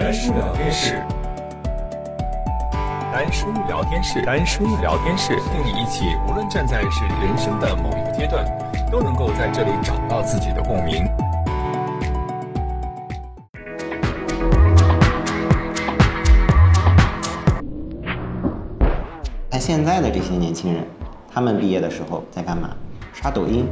[0.00, 0.94] 单书聊天室，
[3.12, 8.46] 单书聊天室，单书聊天室，陪你一起，无论站在是人生的某一个阶段，
[8.92, 11.04] 都能够在这里找到自己的共鸣。
[19.50, 20.84] 看现在的这些年轻人，
[21.28, 22.70] 他们毕业的时候在干嘛？
[23.12, 23.68] 刷抖音，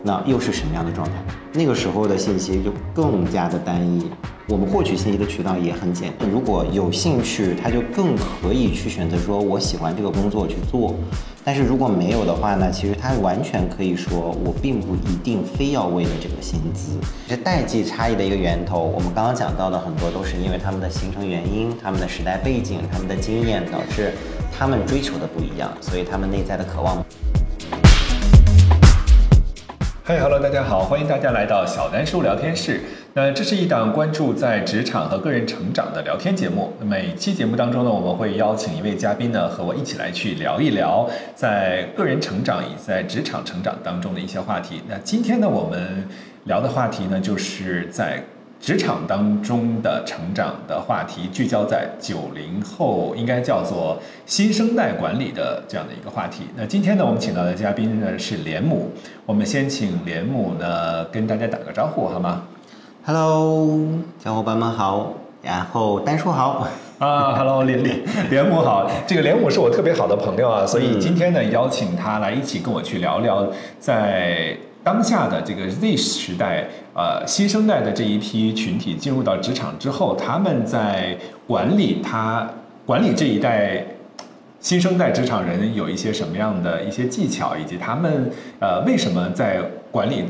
[0.00, 1.12] 那又是什么样的状态？
[1.52, 4.12] 那个时候的信息就更加的单一，
[4.46, 6.28] 我们获取信息的渠道也很简单。
[6.28, 10.94] 如果有兴趣，他就更可以去选择说我喜欢这个工作去做。
[11.42, 16.98] 但是如果没有的话呢，其实他完全可以说我并不一定非要为了这个薪资。
[17.26, 24.12] 这代际差异的一个源头，我们刚刚讲到的很多都是因为他们的形成原因、他们的时代背景、他们的经验导致
[24.52, 27.02] 他们追求的不一样，所以他们内在的渴望。
[30.06, 32.78] 嗨，Hello，大家好，欢迎大家来到小丹叔聊天室。
[33.14, 36.74] 那这是一档关注在职场和个人成长的聊天节目。
[36.78, 44.82] 每期节目当中呢，我们会邀请一位嘉宾呢，和我一起来去聊一聊在个人成长以及在职场成长当中的一些话题。
[44.86, 46.06] 那今天呢，我们
[46.44, 48.22] 聊的话题呢，就是在。
[48.64, 56.44] 职场当中的成长的话题聚焦在九零后，应该叫做新生代管理的这样的一个话题。
[56.56, 58.90] 那今天呢，我们请到的嘉宾呢是连母，
[59.26, 62.44] 我们先请连母呢跟大家打个招呼好吗
[63.04, 63.78] ？Hello，
[64.18, 66.66] 小伙伴们好，然后丹叔好
[66.98, 73.46] 啊，Hello，连连连母好，这个连母是我特别好的朋友啊，所以今天呢邀请他来一起跟我去聊聊
[73.78, 74.56] 在。
[74.84, 82.48] 当下的这个 Z 时代，呃，新生代的这一批群体进入到职场之后，他们在管理他
[82.84, 83.84] 管理这一代
[84.60, 90.26] 新生代职场人有一些什么样的一些技巧，以及他们呃为什么在管理。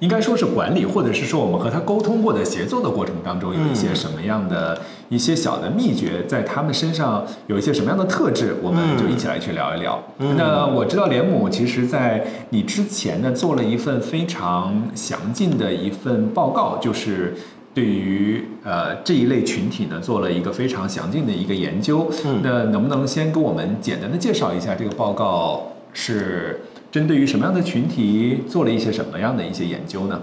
[0.00, 10.00] 应该说是管理，或者是说我们和他沟通或者协作的过程当中，有一些什么样的一些小的秘诀，在他们身上有一些什么样的特质，我们就一起来去聊一聊。
[10.36, 17.34] 那我知道连姆其实在你之前呢做了一份非常详尽的一份报告，就是
[17.74, 22.08] 对于呃这一类群体呢做了一个非常详尽的一个研究。
[22.44, 26.60] 那能不能先给我们简单的介绍一下这个报告是？
[26.90, 30.22] 针对于什么样的群体做了一些什么样的一些研究呢？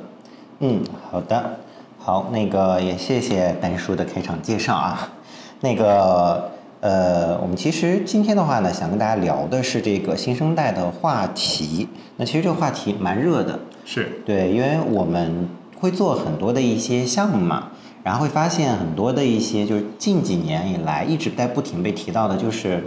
[0.60, 0.82] 嗯，
[1.12, 1.60] 好的，
[2.00, 5.14] 好，那个也谢谢丹叔的开场介绍啊。
[5.62, 6.50] 那个
[6.82, 11.88] 呃，我们其实今天的话呢，想跟大家聊的是这个新生代的话题。
[12.18, 15.48] 那其实这个话题蛮热的，是对，因为我们
[15.80, 17.68] 会做很多的一些项目嘛，
[18.04, 22.84] 然后会发现很多的一些就是近几年以来一直在不停被提到的，就是。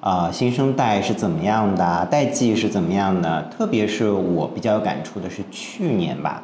[0.00, 2.06] 啊，新生代是怎么样的？
[2.10, 3.42] 代际是怎么样的？
[3.56, 6.42] 特别是我比较有感触的是去年吧，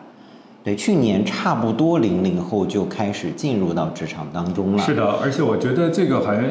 [0.62, 4.82] 对，去年差不多零零后就开始进入到职场当中了。
[4.82, 6.44] 是的，而且我觉得这个好像。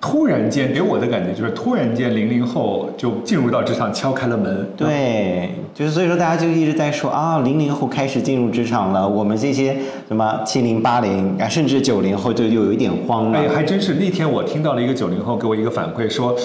[0.00, 4.68] 突然间给我的感觉就是，突然间零零后就进入到职场，敲开了门。
[4.76, 9.08] 对，就是所以说大家就一直在说啊，零零后开始进入职场了。
[9.08, 9.76] 我们这些
[10.06, 13.38] 什么七零八零啊，甚至九零后就又有一点慌了。
[13.38, 16.36] 哎，还真是那天我听到了一个九零后给我一个反馈说。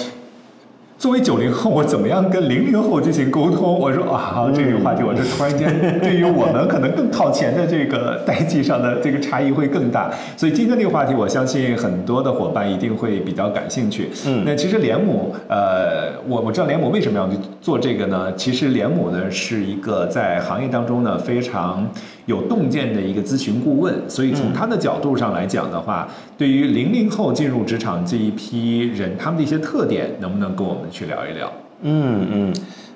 [1.03, 3.77] 作为九零后，我怎么样跟零零后进行沟通？
[3.77, 5.67] 我说啊，这个话题，我这突然间
[5.99, 10.09] 对于我们可能更靠前的这个代际上的这个差异会更大。
[10.37, 14.11] 所以今天这个话题，我相信很多的伙伴一定会比较感兴趣。
[14.25, 18.33] 嗯，那其实连姆，呃，我我知道连姆为什么要去做这个呢？
[18.37, 21.85] 其实连姆呢是一个在行业当中呢非常。
[22.25, 26.07] 有洞见的一个咨询顾问，所以从他的角度上来讲的话，
[26.37, 31.51] 对于零零后进入职场这一批人，他们的一些特点，能不能跟我们去聊一聊？
[31.81, 32.53] 嗯嗯，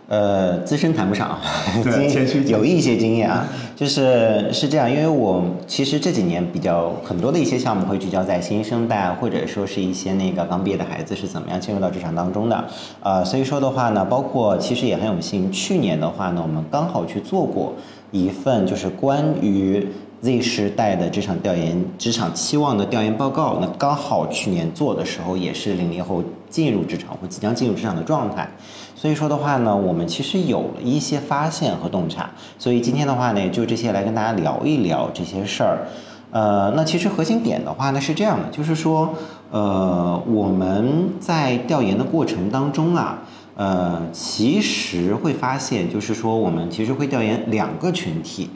[0.08, 1.38] 呃，资深谈不上，
[1.84, 3.46] 经有一些经验啊，
[3.76, 12.64] 就是是这样，因为我其实这几年比较很多的一些项目会聚焦在新生代，或者说是一些那个刚毕业的孩子是怎么样进入到职场当中的，
[13.04, 17.74] 呃，所以说的话呢，包括其实也很有幸，去年的话呢，我们刚好去做过。
[18.12, 19.88] 一份就是关于
[20.22, 23.58] Z 时代的职场调研、职场期望的调研报告。
[23.62, 28.50] 那刚好去年做的时候，也是零零后进入职场或即将进入职场的状态。
[28.96, 32.30] 所以说的话呢，我们其实有了一些发现和洞察。
[32.58, 35.86] 所以今天的话呢，就这些来跟大家聊一聊这些事儿。
[36.32, 39.14] 呃，那其实核心点的话呢是这样的，就是说，
[39.52, 43.20] 呃，我们在调研的过程当中啊。
[43.58, 48.52] 呃，其实会发现，就是说，我们其实会调研两个群体。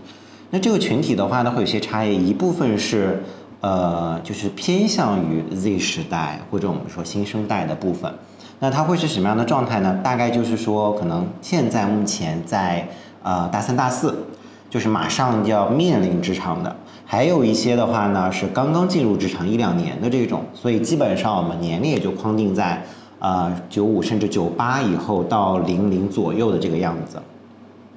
[0.52, 2.28] 那这个群体的话呢，会有些差异。
[2.28, 3.24] 一部分是，
[3.62, 8.14] 呃，就是偏向于 Z 时代或者我们说新生代的部分。
[8.60, 10.00] 那它会是什么样的状态呢？
[10.04, 12.88] 大概就是说，可能现在目前在
[13.24, 14.28] 呃大三、大四，
[14.70, 16.76] 就是马上就要面临职场的，
[17.08, 22.86] 还有一些的话呢是刚刚进入职场一两年的这种，所以基本上我们年龄也就框定在
[23.22, 27.18] 呃九五甚至九八以后到零零左右的这个样子。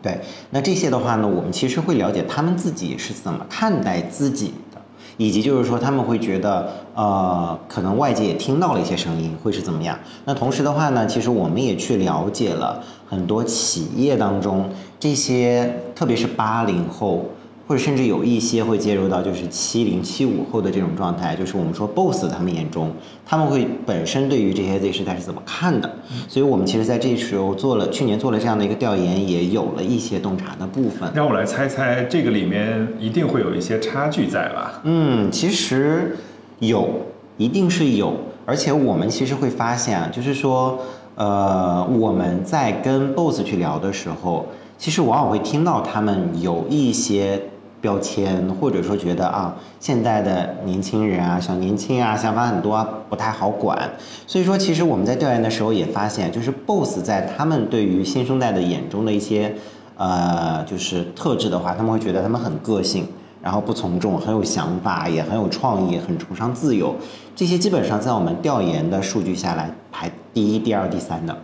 [0.01, 4.81] 对，那这些的话呢，我们其实会了解他们自己是怎么看待自己的，
[5.17, 9.99] 以及就是说他们会觉得，呃，可能外界也听到了一些声音，会是怎么样？
[10.27, 14.69] 那同时的话呢，其实我们也去了解了很多企业当中
[15.01, 17.25] 这些，特别是八零后。
[17.67, 22.93] 或者甚至有一些会介入到就是七零七五后的这种状态，就是我们说 boss 他们眼中，
[23.25, 25.91] 他们会本身对于这些 Z 时代是怎么看的？
[26.29, 31.11] 所以我们其实在这时候做了去年做了这样的一个调研，也有了一些洞察的部分。
[31.15, 34.83] 让我来猜猜，这个里面一定会有一些差距在吧？
[34.85, 36.19] 嗯，其实
[36.59, 36.87] 有，
[37.39, 38.13] 一定是有，
[38.45, 40.79] 而且我们其实会发现啊，就是说，
[41.15, 44.45] 呃，我们在跟 boss 去聊的时候，
[44.77, 47.41] 其实往往会听到他们有一些。
[47.85, 53.79] 标签，或者说觉得啊，现在的年轻人啊，小年轻啊，想法很多，不太好管。
[54.27, 59.55] 所以说，其实我们在调研的时候也发现，就是 BOSS 在他们对于新生代的眼中的一些
[59.99, 63.07] 呃，就是特质的话，他们会觉得他们很个性，
[63.43, 66.97] 然后不从众，很有想法，也很有创意，很崇尚自由。
[67.37, 71.37] 这些基本上在我们调研的数据下来排第一、第二、第三的。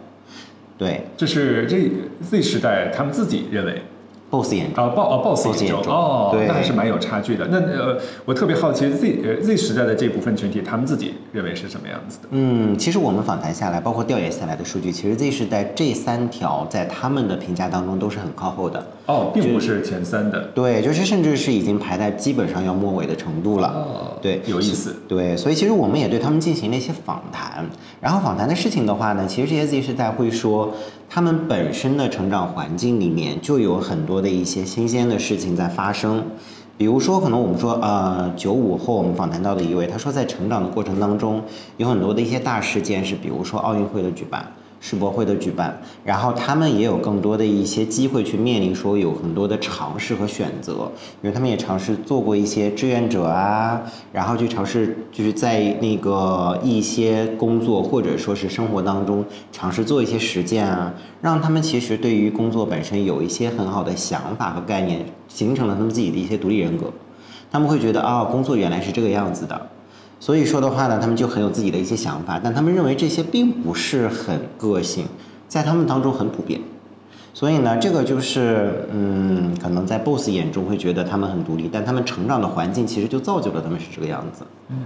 [0.79, 1.77] 对，这是这
[2.23, 3.83] Z 时代他们自己认为。
[4.31, 7.49] Boss 眼中啊，boss 哦，boss 眼中哦，对，那还是蛮有差距的。
[7.51, 12.29] 那呃，我特别好奇 Z 呃 Z 时代的这部分群体，他们自己认为是什么样子的？
[12.31, 18.87] 嗯，其实我们访谈下来，包括调研下来的数据，其实 Z 时代这三条在他们的评价当中都是很靠后的。
[19.07, 20.41] 哦，并不是前三的。
[20.55, 23.69] 对，就是甚至是已经排在基本上要末尾的程度了。
[23.69, 24.95] 哦，对，有意思。
[25.09, 27.69] 对，所以其实我们也对他们进行了一些访谈。
[28.01, 30.73] 然后访谈的事情的话呢，其实这些 Z 时代会说。
[31.13, 36.23] 他们本身的成长环境里面就有很多的一些新鲜的事情在发生，
[36.79, 41.43] 比如说，可能我们说，呃，九五后我们访谈到的一位，他说在成长的过程当中，
[41.79, 44.53] 有很多的一些大事件是，比如说奥运会的举办。
[44.81, 50.91] 世博会的举办，然后他们也有更多的一些机会去面临说有很多的尝试和选择，
[51.23, 66.91] 因为他们也尝试做过一些志愿者啊，然后去尝试就是在那个一些工作或者说是生活当中尝试做一些实践啊，让他们其实对于工作本身有一些很好的想法和概念，形成了他们自己的一些独立人格，
[67.53, 69.69] 他们会觉得啊，工作原来是这个样子的。
[70.21, 75.07] 所以说的话呢，他们就很有自己的一些想法，但他们认为这些并不是很个性，
[75.49, 76.61] 在他们当中很普遍。
[77.33, 84.45] 所以呢，这个就是嗯，可能在 BOSS 眼中会觉得他们很独立，但他们成长的环境其实就造就了他们是这个样子。
[84.69, 84.77] 嗯，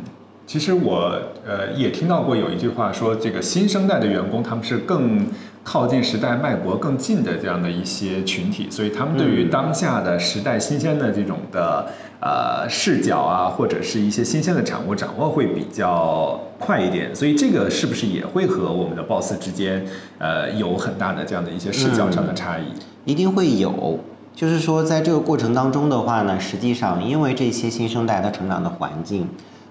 [0.46, 5.26] 其实我呃也听到过有一句话说，这个新生代的员工他们是更
[5.64, 11.86] 靠近时代脉搏更近的这样的一些群体，所以他们对于当下的时代新鲜的这种的。
[12.24, 19.84] 呃，视角啊，或者是一些新鲜的产物掌握会比较快一点，所以这个是不是也会和我们的 boss 之间，
[20.16, 22.64] 呃，有很大的这样的一些视角上的差异？
[23.04, 23.98] 一定会有，
[24.34, 29.28] 就是说在这个过程当中的话呢，实际上因为这些新生代他成长的环境，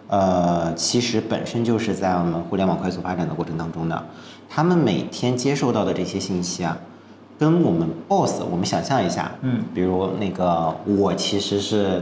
[0.07, 4.03] 呃，其实本身就是在我们互联网快速发展的过程当中的，
[4.47, 6.77] 他们每天接受到的这些信息啊，
[7.39, 12.00] 跟我们 boss，我们想象一下，嗯，比如那个我其实是。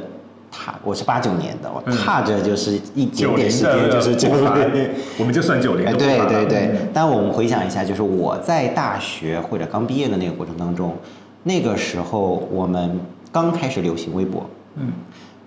[0.51, 5.87] 踏，我是八九年的，我踏着就是一点点时间，就是九零，我们就算九零。
[5.87, 6.75] 哎，对对对。
[6.93, 10.95] 但我们回想一下，就是我在大学或者刚毕业的那个过程当中，
[11.43, 12.99] 那个时候我们
[13.31, 14.45] 刚开始流行微博。
[14.75, 14.91] 嗯。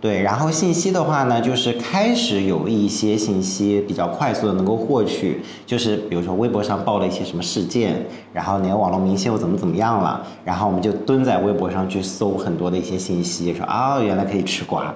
[0.04, 14.94] 对，然后信息的话呢，就是开始有一些信息比较快速的能够获取，就是比如说微博上报了一些什么事件，然后哪个网络明星又怎么怎么样了，然后我们就蹲在微博上去搜很多的一些信息，说啊原来可以吃瓜。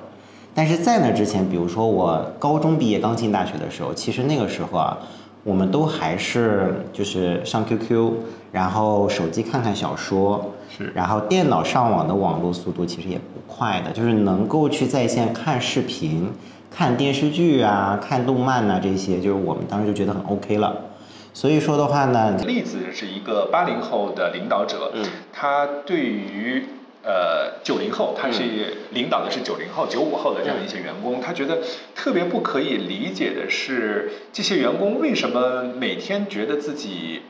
[0.55, 4.99] 但是在那之前，比如说我高中毕业刚进大学的时候，其实那个时候啊，
[5.43, 8.13] 我们都还是就是上 QQ，
[8.53, 10.53] 然后手机看看小说。
[10.95, 16.31] 然后电脑上网的网络速度其实也不快的，就是能够去在线看视频、
[16.71, 20.85] 看电视剧啊、看动漫呐这些，就是我们当时就觉得很 OK 了。
[21.33, 26.65] 所以说的话呢，例子是一个八零后的领导者，嗯，他对于
[27.03, 28.43] 呃九零后，他是
[28.91, 31.59] 领导的是九零后、九五后的这样一些员工，他觉得
[31.95, 37.23] 特别不可以理解的是，这些员工为什么每天觉得自己。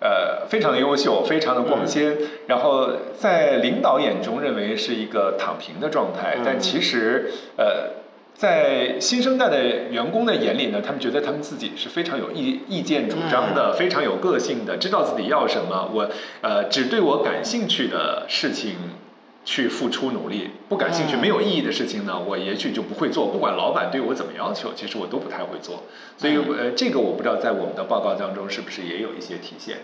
[0.00, 7.90] 呃，非常的优秀，非常的光鲜，然后在领导眼中认为是一个躺平的状态，但其实，呃，
[8.34, 16.10] 在新生代的员工的眼里呢，他们觉得他们自己是非常有意意见主张的，非常有个性的，知道自己要什么，我
[16.42, 18.74] 呃只对我感兴趣的事情
[19.44, 23.26] 去付出努力，不感兴趣、没有意义的事情呢，我也许就不会做。
[23.26, 25.82] 不管老板对我怎么要求，其实我都不太会做。
[26.16, 29.78] 所以，呃，这个我不知道在我们的报告当中是不是也有一些体现。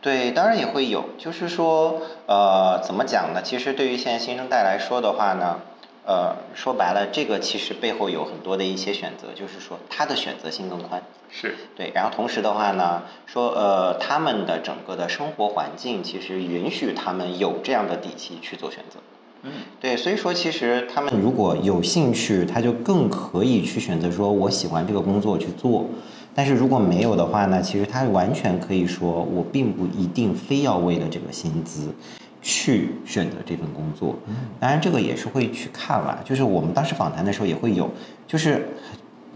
[0.00, 1.04] 对，当然也会有。
[1.18, 3.42] 就是说，呃，怎么讲呢？
[3.42, 5.60] 其实对于现在新生代来说的话呢，
[6.06, 11.02] 呃，说白了，这个其实背后有很多的一些选择，就是说他的选择性更宽。
[11.30, 19.00] 是对，然后同时的话呢，说呃，他们的整个的生活环境其实允许他们有这样的底气去做选择。
[19.42, 25.86] 嗯，对，所以说其实他们如果有兴趣，他就更可以去选择说我喜欢这个工作去做。
[26.34, 31.94] 但是如果没有的话呢，其实他完全可以说我并不一定非要为了这个薪资
[32.42, 34.16] 去选择这份工作。
[34.60, 37.88] 当然这个也是会去看了，就是我们当时访谈的时候也会有，
[38.26, 38.68] 就是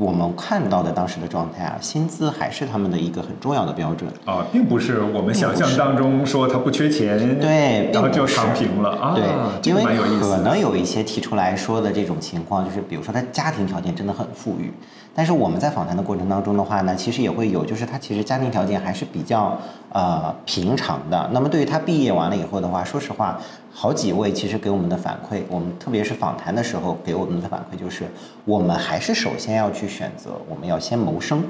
[0.01, 9.15] 我们看到的当时的状态啊，薪资还是他们的一个很重要的标准啊，并不是我们想象当中说他不缺钱，对，然后就躺平了啊。
[9.15, 9.85] 对，因为
[10.19, 14.73] 可能有一些提出来说的这种情况，就是比如说他家庭条件真的很富裕。
[15.15, 19.59] 但是我们在访谈的过程当中的话呢，其实也会有，就是他其实家庭条件还是比较
[19.93, 21.29] 呃平常的。
[21.33, 23.39] 那么对于他毕业完了以后的话，说实话，
[23.73, 28.05] 好几位其实给我们的反馈，我们特别是访谈的时候给我们的反馈就是，
[28.45, 31.43] 我们还是首先要去选择，我们要先谋生。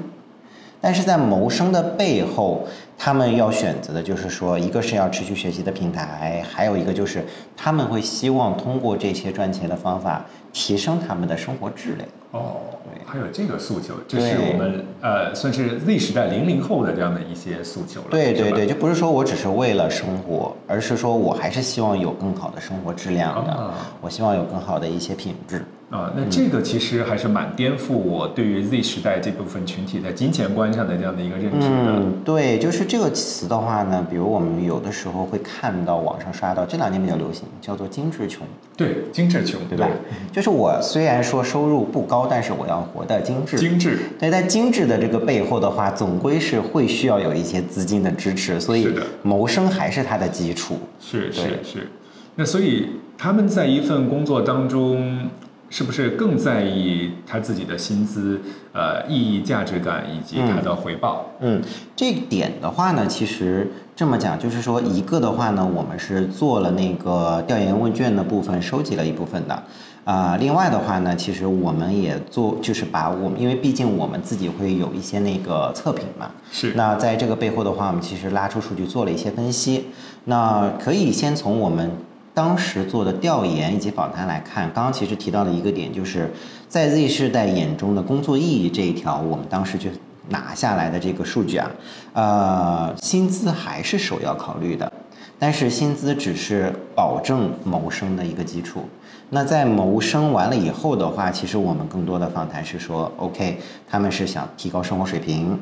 [0.83, 2.63] 但是在谋生的背后，
[2.97, 7.23] 他们要选择的就是说，一个是要持续学习的平台，还有一个就是
[7.55, 12.09] 他们会希望通过这些赚钱的方法提升他们的生活质量。
[12.31, 18.07] 哦，对，还有这个诉求，这是我们呃，算是 Z 时代零零后的这样的一些诉求了。
[18.09, 25.63] 对对对，就不是说我只是为了生活，而是说我还是希望有更好的生活质量的，我希望有更好的一些品质。
[25.89, 31.67] 啊，那这个其实还是蛮颠覆我对于 Z 时代这部分群体在金钱观上的这样的一个认知的。
[31.67, 38.47] 嗯，对，就是这个词的话呢，比如我们有的时候会看到网上刷到，这两年比较流行，叫做精致穷。
[38.77, 39.85] 对，精致穷，对吧？
[40.31, 43.57] 就是我虽然说收入不高，但是我要活得精致。
[43.57, 43.99] 精致。
[44.19, 48.87] 对，在精致的这个背后的话，总归是会需要有一些资金的支持，所以
[49.23, 50.79] 谋生还是它的基础。
[50.99, 51.87] 是是是。
[52.35, 52.87] 那所以
[53.17, 55.29] 他们在一份工作当中。
[55.73, 58.41] 是不是更在意他自己的薪资、
[58.73, 61.27] 呃意义、价值感以及他的回报？
[61.39, 61.61] 嗯，
[61.95, 69.63] 这点的话呢，其实这么讲，就是说一个的话呢，我们是做了那个调研问卷的部分，收集了一部分的。
[70.03, 76.31] 啊，另外的话呢，其实我们也做，就是把我们，因为毕竟我们自己会有一些那个测评嘛。
[76.51, 76.73] 是。
[76.75, 79.87] 那在这个背后的话，我们其实拉出数据做了一些分析。
[80.25, 81.91] 那可以先从我们。
[82.33, 86.31] 当时做的调研以及访谈来看，刚刚其实提到的一个点，就是
[86.69, 89.89] 在 Z 世代眼中的工作意义这一条，我们当时就
[90.29, 91.69] 拿下来的这个数据啊，
[92.13, 94.89] 呃，薪资还是首要考虑的，
[95.37, 98.85] 但是薪资只是保证谋生的一个基础。
[99.33, 103.57] 那在谋生完了以后的话，其实我们更多的访谈是说，OK，
[103.89, 105.57] 他们是想提高生活水平，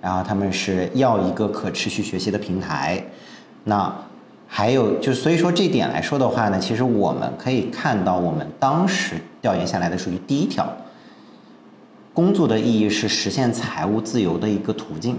[0.00, 3.02] 然后他们是要一个可持续学习的平台，
[3.64, 3.92] 那。
[4.46, 10.70] 还有，就所以说这点来说的话呢，其实我们可以看到，我们当时调研下来的数据，第一条，
[12.12, 15.18] 工作的意义是实现财务自由的一个途径，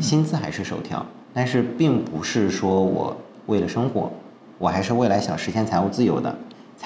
[0.00, 1.04] 薪资还是首条，
[1.34, 3.14] 但是并不是说我
[3.44, 4.10] 为了生活，
[4.56, 6.34] 我还是未来想实现财务自由的，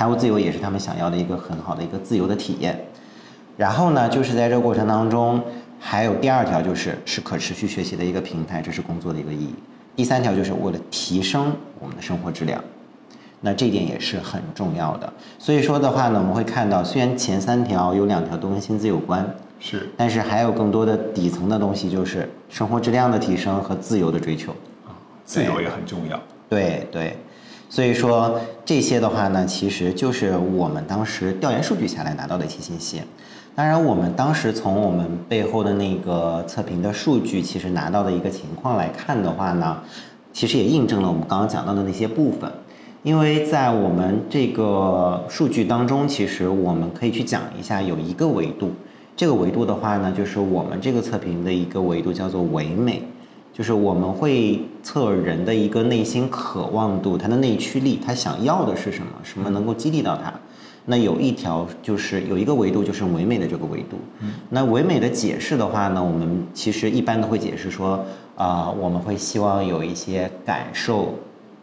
[0.00, 2.86] 财务自由也是他们想要的一个很好的一个自由的体验。
[3.58, 5.38] 然后呢，就是在这个过程当中，
[5.78, 9.54] 还有第二条就是是可持续学习的一个平台，这是工作的一个意义。
[9.94, 12.64] 第三条就是为了提升我们的生活质量，
[13.42, 15.12] 那这点也是很重要的。
[15.38, 19.22] 所以说的话呢，我们会看到，虽然前三条有两条都跟薪资有关，
[19.58, 24.50] 是，但是还有更多的底层的东西，就是生活质量的提升和自由的追求。
[24.86, 26.18] 啊，自由也很重要。
[26.48, 27.16] 对对，
[27.70, 33.00] 所以说这些的话呢，其实就是我们当时调研数据下来拿到的一些信息。
[33.54, 39.78] 当然，我们当时从我们背后的那个测评的数据，其实拿到的一个情况来看的话呢，
[40.32, 42.50] 其实也印证了我们刚刚讲到的那些部分。
[43.02, 48.70] 因为在我们这个数据当中，其实我们可以去讲一下，有一个维度，
[49.16, 53.02] 这个维度的话呢，就是我们这个测评的一个维度叫做唯美，
[53.52, 60.32] 就是我们会测人的一个内心渴望度，他的内驱力，他想要的是什么，什么能够激励到他。
[60.86, 63.98] 那有一条就是有一个维度，就是唯美的这个维度。
[64.48, 68.02] 那唯美的解释的话呢，我们其实一般都会解释说，
[68.34, 71.14] 啊，我们会希望有一些感受、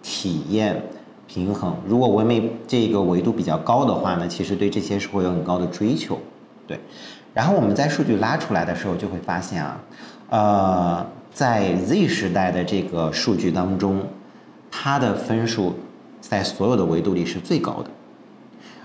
[0.04, 0.82] 体验、
[1.26, 1.76] 平衡。
[1.88, 6.20] 如果唯美这个维度比较高的话呢，其实对这些是会有很高的追求。
[6.68, 6.80] 对。
[7.34, 9.80] 然后我们在数据拉出来的时候，就会发现啊，
[10.30, 11.06] 呃，
[11.38, 14.02] 在 Z 时代的这个数据当中，
[14.72, 15.76] 它的分数。
[16.20, 17.90] 在所有的维度里是最高的。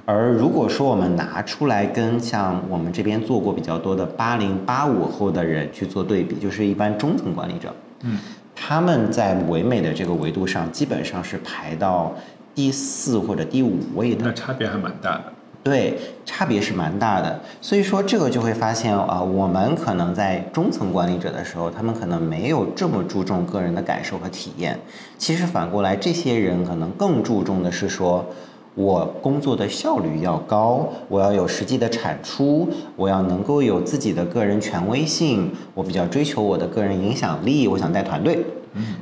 [0.04, 8.18] 而如果说我们拿出来跟像我们这边做过比较多的八零八五后的人去做对比，就是一般中层管理者，嗯，
[8.54, 12.14] 他们在唯美的这个维度上基本上是排到
[12.54, 15.24] 第四或者第五位的那，差别还蛮大的。
[15.62, 17.40] 对，差别是蛮大的。
[17.60, 24.78] 所以说这个就会发现啊、我们可能在中层管理者的时候，他们可能没有这么注重个人的感受和体验。
[25.18, 28.26] 其实反过来，这些人可能更注重的是说。
[28.74, 32.66] 我工作的效率要高，我要有实际的产出，
[32.96, 38.42] 我要能够有自己的个人权威性，我比较追求我的个人影响力，我想带团队。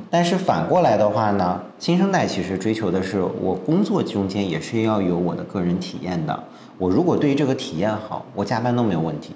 [0.09, 6.43] 但是反过来的话呢，新生代其实追求的是我工作中间也是要有我的个人体验的。
[6.77, 9.33] 我如果对于这个体验好，我加班都没有问题。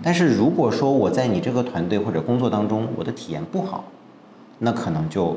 [0.00, 3.84] 但是如果说我在你这个团队或者工作当中，我的体验不好，
[4.58, 5.36] 那可能就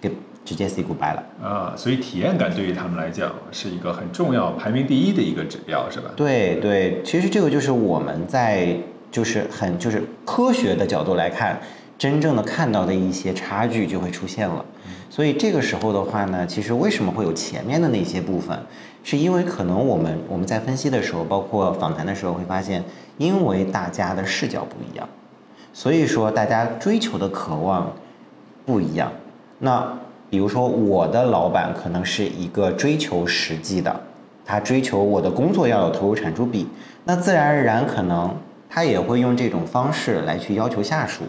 [0.00, 0.08] 给
[0.44, 1.22] 直接 say goodbye 了。
[1.42, 6.10] 啊，所以体验感对于他们来讲是一个很重要、排名第一的一个指标，是吧？
[6.14, 8.76] 对对，其实这个就是我们在
[9.10, 11.58] 就是很就是科学的角度来看，
[12.04, 14.62] 真正的看到的一些差距就会出现了。
[15.08, 18.58] 所以这个时候的话呢，其实为什么会有前面的那些部分，
[19.02, 22.84] 是因为可能我们我们在分析的时候，包括访谈的时候会发现，
[23.16, 25.08] 因为大家的视角不一样，
[25.72, 27.90] 所以说大家追求的渴望
[28.66, 29.10] 不一样。
[29.60, 33.98] 那比如说我的老板可能是一个追求实际的，
[34.44, 36.68] 他追求我的工作要有投入产出比，
[37.04, 38.36] 那自然而然可能
[38.68, 41.22] 他也会用这种方式来去要求下属。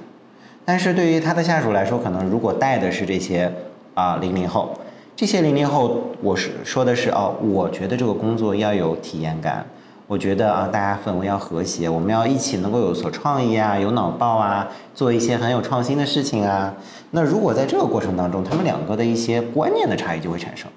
[0.66, 3.54] 但是对于他的下属来说，可能如果带的是这些
[3.94, 4.74] 啊零零后，
[5.16, 9.64] 这些零零后，我是说的是哦，我觉得这个工作要有体验感，
[10.08, 16.74] 我觉得啊大家氛围要和谐，我们要一起能够有所创意啊，有脑爆啊，做一些很有创新的事情啊。
[17.12, 20.68] 那如果在这个过程当中，他们两个的一些观念的差异就会产生，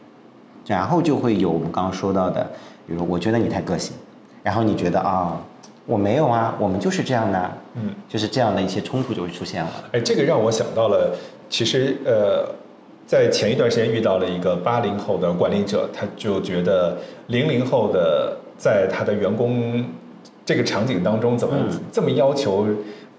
[0.66, 2.46] 然后就会有我们刚刚说到的，
[2.86, 3.96] 比如我觉得你太个性，
[4.42, 5.40] 然后你觉得啊、
[5.88, 9.70] 我没有啊，我们就是这样的啊，嗯，就是这样的一些冲突就会出现了。
[9.92, 11.16] 哎，这个让我想到了，
[11.48, 12.46] 其实呃，
[13.06, 19.82] 在前一段时间遇到了一个八零后的管理者，他就觉得零零后的在他的员工
[20.44, 22.66] 这个场景当中，怎么嗯这么要求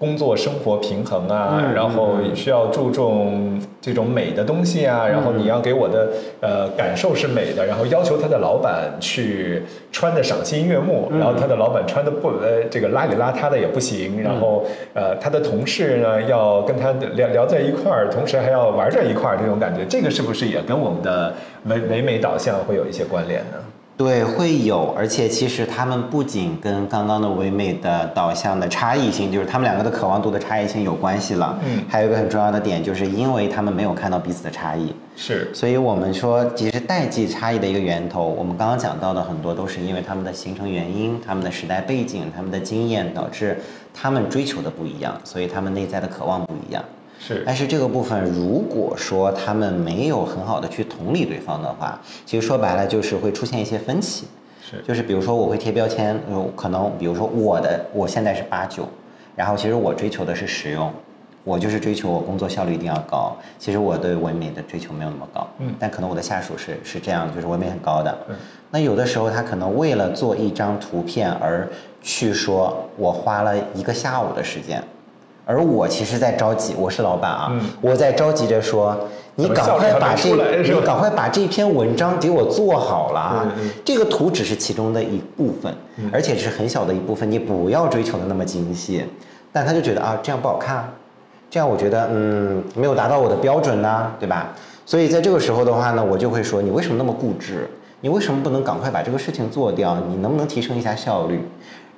[0.00, 1.60] 工作生活平衡啊？
[1.62, 6.08] 嗯然后需要注重这种美的东西啊，然后你要给我的
[6.40, 21.34] 呃感受是美的，然后要求他的老板去穿的赏心悦目，嗯然后他的老板穿的不呃这个邋里邋遢的也不行，然后呃他的同事呢要跟他聊聊在一块儿，同时还要玩在一块儿，这种感觉，这个是不是也跟我们的
[21.66, 23.58] 唯唯美导向会有一些关联呢？
[24.00, 31.58] 对，会有，而且其实他们不仅跟刚刚的唯美的导向的差异性，就是他们两个的渴望度的差异性有关系了。
[31.66, 43.60] 嗯还有一个很重要的点，就是因为他们没有看到彼此的差异，是，所以我们说，其实代际差异的一个源头，我们刚刚讲到的很多都是因为他们的形成原因、他们的时代背景、他们的经验，导致
[43.92, 46.82] 他们追求的不一样，所以他们内在的渴望不一样。
[47.22, 54.26] 是，但是这个部分，如果说他们没有很好的去同理对方的话，其实说白了就是会出现一些分歧。
[54.62, 58.88] 是，就是比如说我会贴标签，呃，可能比如说我的我现在是八九，
[59.36, 60.90] 然后其实我追求的是实用，
[61.44, 63.36] 我就是追求我工作效率一定要高。
[63.58, 68.16] 其实我对文美的追求没有那么高，嗯但可能我的下属是是这样，就是文美很高的。
[68.30, 68.36] 嗯
[68.72, 71.68] 那有的时候他可能为了做一张图片而
[72.00, 74.82] 去说，我花了一个下午的时间。
[75.50, 78.96] 而我其实在着急，我是老板啊，嗯我在着急着说，
[79.34, 80.28] 你赶快把这
[80.62, 83.42] 你赶快把这篇文章给我做好了啊！
[83.44, 85.74] 嗯嗯这个图只是其中的一部分，
[86.12, 89.04] 而且是很小的一部分，你不要追求的那么精细。
[89.50, 90.88] 但他就觉得啊，这样不好看，
[91.50, 94.52] 这样我觉得嗯没有达到我的标准呐、对吧？
[94.86, 97.68] 所以在这个时候的话呢，我就会说，你为什么那么固执？
[98.02, 99.98] 你为什么不能赶快把这个事情做掉？
[100.08, 101.44] 你能不能提升一下效率？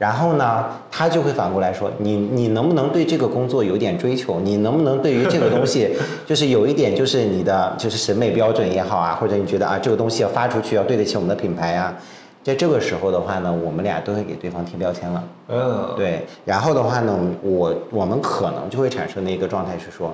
[0.02, 4.40] 然后呢，他就会反过来说，你你能不能对这个工作有点追求？
[4.40, 5.94] 你能不能对于这个东西，
[6.26, 11.96] 就是有一点就是你的就是审美标准也好啊，或者你觉得啊这个东西要发出去要对得起我们的品牌啊，
[12.42, 15.22] 在这个时候的话呢，我们俩都会给对方贴标签了。
[15.46, 20.12] 嗯，对，然后的话呢，我我们可能就会产生的一个状态是说，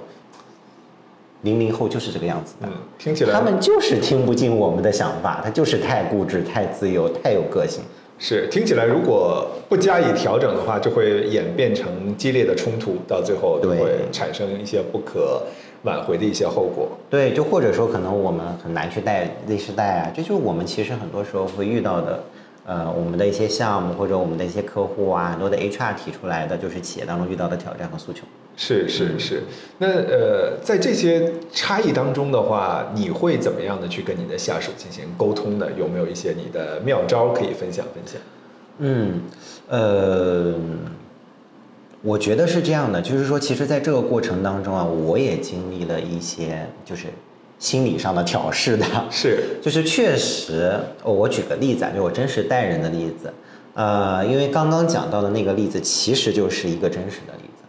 [1.41, 2.69] 零零后就是这个样子的。
[2.69, 7.83] 嗯，听起来他们就是听不进我们的想法，他就是太固执、太自由、太有个性。
[8.19, 13.77] 是听起来，如果不加以调整的话，就会演变成激烈的冲突，到最后就会
[14.11, 15.43] 产生一些不可
[15.85, 16.89] 挽回的一些后果。
[17.09, 22.23] 对，就或者说可能我们很难去带 Z 世代啊，这就是我们其实很多时候会遇到的。
[22.69, 28.25] 呃，我们的一些项目或者我们的一些客户啊，很多的 HR 提出来的就是企业当中遇到的挑战和诉求。
[28.59, 29.43] 是是是，
[29.79, 35.67] 那呃，在这些差异当中的话，你会怎么样的去跟你的下属进行沟通呢？
[35.79, 38.21] 有没有一些你的妙招可以分享分享？
[38.81, 39.23] 嗯，
[39.69, 40.55] 呃，
[42.03, 47.07] 我觉得是这样的，就是说，其实在这个过程当中啊，我也经历了一些就是
[47.59, 53.33] 心理上的调试的，是， 就是确实，哦我举个例子啊，就我真实带人的例子，
[53.75, 57.65] 呃，因为刚刚讲到的那个例子，其实就是一个真实的例子，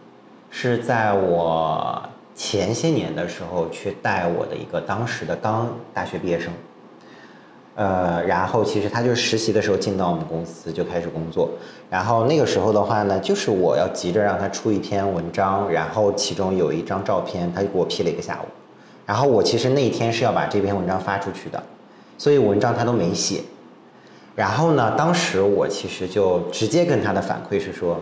[0.50, 2.02] 是在我
[2.34, 6.52] 前些年的时候去带我的一个当时的刚大学毕业生。
[7.76, 11.48] 呃，然后其实他就是实习的时候进到我们公司就开始工作，
[11.88, 18.46] 然后那个时候的话呢，就是我要急着让他出一篇文章，然后其中有一张照片，他就给我 P 了一个下午，
[19.10, 21.60] 然后我其实那一天是要把这篇文章发出去的，
[22.16, 23.40] 所以文章他都没写，
[24.36, 28.00] 然后呢，当时我其实就直接跟他的反馈是说，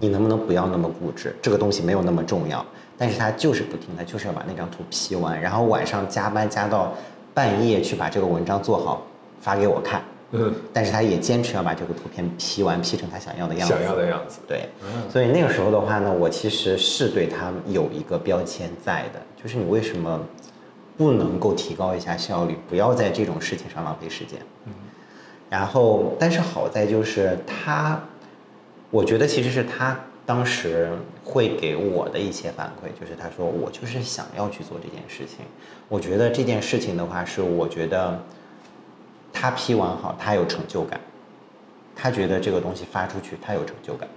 [0.00, 2.66] 你能不能不要那么固执，这个东西没有那么重要，
[2.96, 6.92] 但是他就是不听，他就是要把那张图 P 完，然后晚上加班加到
[7.32, 9.04] 半夜去把这个文章做好。
[9.40, 13.72] 发给我看，嗯，但是他也坚持要把这个图片 P 完，P 成他想要的样子。
[13.72, 14.68] 想要的样子，对，
[15.08, 20.20] 所以那个时候的话呢，我其实是对他有一个标签在的，就是你为什么
[20.98, 24.38] 不能够提高一下效率，不要在这种事情上浪费时间。
[24.66, 24.74] 嗯，
[25.48, 27.98] 然后，但是好在就是他，
[28.90, 30.90] 我觉得其实是他当时
[31.24, 35.46] 会给我的一些反馈，就是他说我就是想要去做这件事情，
[35.88, 38.20] 我觉得这件事情的话是我觉得。
[39.30, 40.98] 他批完好，他有成就感，
[41.94, 44.08] 他觉得这个东西发出去，他有成就感，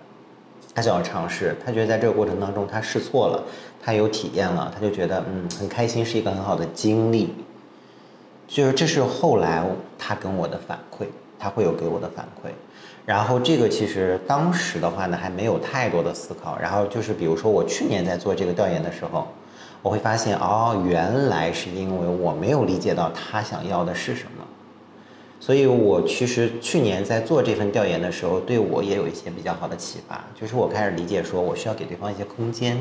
[0.73, 3.43] 他想要尝试，他觉得在这个过程当中他试错了，
[3.83, 7.33] 他有体验了，他就觉得嗯很开心，是一个很好的经历。
[8.47, 9.63] 就是这是后来
[9.97, 11.05] 他跟我的反馈，
[11.39, 12.49] 他会有给我的反馈，
[13.05, 19.27] 然后这个其实当时的话呢还没有太多的思考，然后就是比如说我去年在做这个调研的时候，
[19.81, 24.45] 我会发现哦原来是因为我没有理解到他想要的是什么。
[25.41, 32.77] 所以，我其实去年在做这份调研的时候，对我也有一些比较好的启发，就是我开始理解说，我需要给对方一些空间，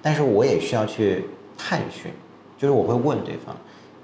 [0.00, 1.24] 但是我也需要去
[1.58, 2.12] 探寻，
[2.56, 3.56] 就是我会问对方，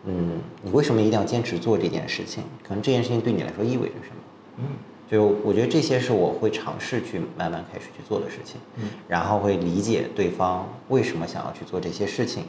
[0.04, 2.42] 嗯，你为什么一定要坚持做这件事情？
[2.66, 4.16] 可能这件事情对你来说意味着什么？
[4.58, 4.64] 嗯，
[5.08, 12.46] 就我觉得这些是我会尝试去慢慢开始去做的事情，嗯，然后会理解对方为什么想要去做这些事情，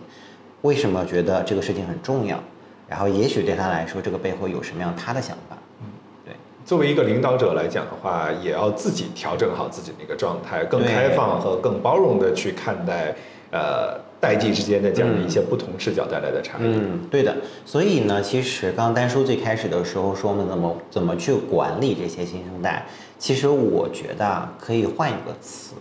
[0.63, 2.43] 为什么觉得这个事情很重要。
[2.87, 5.57] 然后，也许对他来说，这个背后有什么样他的想法？
[5.81, 5.87] 嗯，
[6.25, 6.33] 对。
[6.65, 13.13] 作为一个领导者来讲的话，也要自己调整好自己的一个状态，更开放和更包容的去看待，
[13.51, 16.61] 呃，代际之间的这样的一些不同视角带来的差异。
[16.63, 17.35] 嗯，对的。
[17.65, 22.85] 所以呢，其实刚刚丹叔最开始的时候说，我们怎么怎么去管理这些新生代？
[23.19, 25.73] 其实我觉得可以换一个词，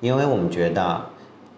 [0.00, 1.00] 因为我们觉得，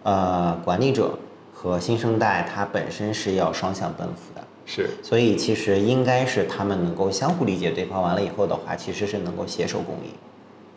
[0.03, 1.17] 呃，管理者
[1.53, 4.30] 和新生代他本身是要双向奔赴的。
[4.65, 10.11] 是，所以其实应该是他们能够相互理解对方，完了以后的话，其实是能够携手共赢。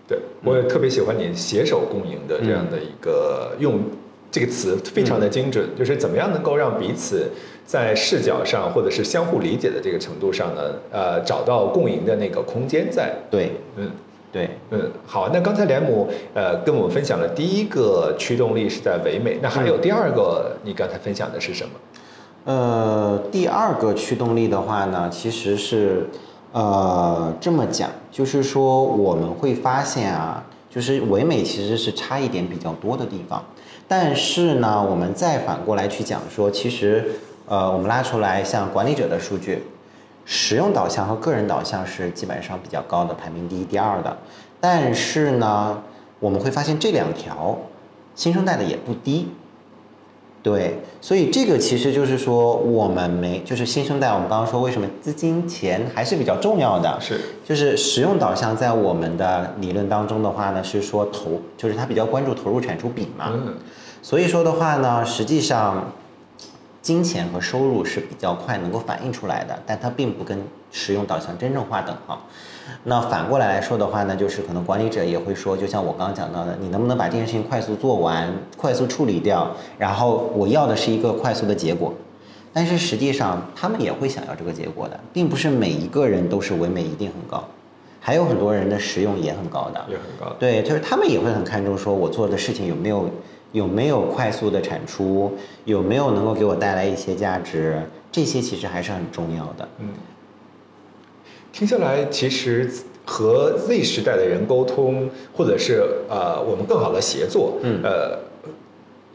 [0.07, 3.81] 对，我也特别喜欢你“携手共赢”的这样的一个用
[4.31, 7.31] 这个词，非常的精准，就是怎么样能够让彼此
[7.65, 13.15] 在视角上或者是相互理解的这个程度上呢，呃，找到共赢的那个空间在。
[13.31, 13.91] 对，嗯，
[14.31, 21.71] 对，嗯，好，那刚才连姆呃跟我们分享了第一个驱动力是在唯美，那还有第二个，你刚才分享的是什么？
[22.45, 26.11] 呃，第二个驱动力的话呢，其实是，
[26.53, 33.43] 呃，这么讲，就是说我们会发现啊，就是唯美其实是差一点比较多的地方，
[33.89, 37.13] 但是呢，我们再反过来去讲说，其实，
[37.47, 39.63] 呃，我们拉出来像管理者的数据，
[40.27, 44.15] 实用导向和个人导向是基本上比较高的，排名第一、第二的，
[44.61, 45.83] 但是呢，
[46.21, 47.57] 我们会发现这两条，
[48.15, 49.29] 新生代的也不低。
[50.45, 63.55] 对，所以这个其实就是说，我们没就是新生代，我们刚刚说为什么资金钱还是比较重要的，是就是实用导向在我们的理论当中的话呢，是说投就是他比较关注投入产出比嘛，嗯，
[64.03, 65.91] 所以说的话呢，实际上
[66.83, 70.39] 金钱和收入是比较快能够反映出来的，但它并不跟
[70.71, 72.21] 实用导向真正划等号。
[72.85, 79.51] 那反过来来说的话呢，就是可能管理者也会说，就像我刚刚讲到的，你能不能把这件事情快速做完、快速处理掉？
[79.79, 81.93] 然后我要的是一个快速的结果。
[82.53, 87.43] 但是实际上，他们也会想要这个结果的，并不是每一个人都是唯美一定很高，
[88.01, 90.33] 还有很多人的实用也很高的，也很高。
[90.39, 93.11] 对，就是他们也会很看重，说我做的事情有没有
[93.51, 95.33] 有没有快速的产出，
[95.65, 99.69] 有没有能够给我带来一些价值，这些其实还是很重要的。
[99.79, 99.89] 嗯。
[101.55, 102.69] 听下来，其实
[103.05, 108.19] 和 Z 时代的人沟通，或者是呃，我们更好的协作，嗯，呃，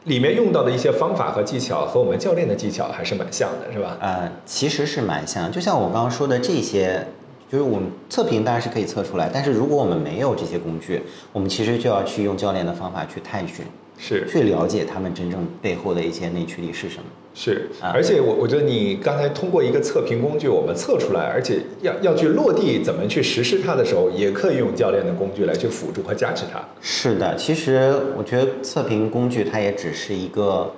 [0.05, 3.97] 里面用到的一些方法和技巧和我们教练的技巧还是蛮像的，是吧？
[3.99, 7.05] 呃，其实是蛮像，就像我刚刚说的这些，
[7.51, 11.01] 就是我们测评当然是可以测出来，但是如果我们没有这些工具，
[11.33, 13.65] 我们其实就要去用教练的方法去探寻，
[13.99, 17.03] 是去了解他们真正背后的一些内驱力是什么。
[17.35, 26.59] 是，啊而且我我觉得你刚才通过一个测评工具，我们测出来，而且要要去落地怎么去实施它的时候，也可以用教练的工具来去辅助和加持它。
[26.81, 30.73] 是的，其实我觉得测评工具它也只是一个，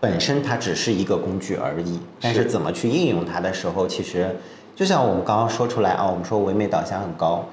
[0.00, 2.00] 本身它只是一个工具而已。
[2.20, 4.34] 但是怎么去应用它的时候，其实
[4.74, 7.46] 就像我们刚刚说出来啊，我们说唯美导向很高，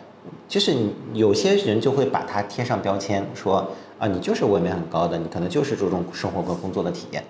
[0.48, 0.74] 就是
[1.14, 7.24] 有些人就会把它贴上标签，说啊你就是唯美很高的，你可能就是注重生活和工作的体验。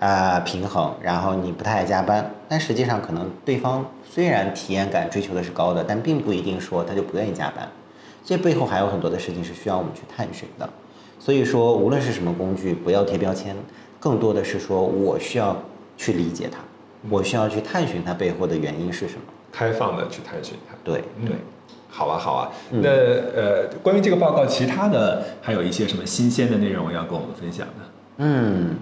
[0.00, 7.66] 啊、平衡，然后你不太爱加班，但实际上可能对方虽然体验感追求的是高的，但并不一定说他就不愿意加班。
[8.24, 10.68] 这背后还有很多的事情是需要我们去探寻的。
[11.18, 13.56] 所以说，无论是什么工具，不要贴标签，
[14.00, 15.56] 更多的是说我需要
[15.96, 16.58] 去理解它，
[17.08, 19.20] 我需要去探寻它背后的原因是什么。
[19.52, 20.76] 开放的去探寻它。
[20.82, 21.36] 对嗯对，
[21.96, 22.50] 好啊，好啊。
[22.72, 27.74] 嗯那呃，关于这个报告，其他的还有一些什么新鲜的内容要跟我们分享的？
[28.16, 28.76] 嗯，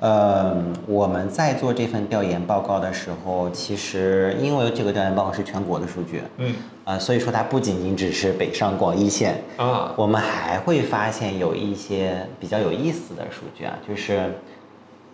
[0.00, 6.52] 呃，我们在做这份调研报告的时候，其实因为这个调研报告是全国的数据，嗯
[6.84, 14.32] 啊、所以说它不仅仅只是北上广一线，啊，我们还会发现有一些比较有意思的数据啊，就是，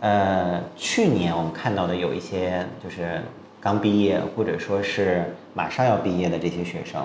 [0.00, 3.20] 呃，去年我们看到的有一些就是
[3.60, 7.02] 刚毕业或者说是马上要毕业的这些学生，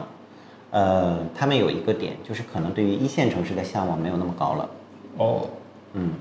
[0.71, 4.69] 呃，他们有一个点就是可能对于一线城市的向往没有那么高了，
[5.17, 5.47] 哦，
[5.93, 6.13] 嗯，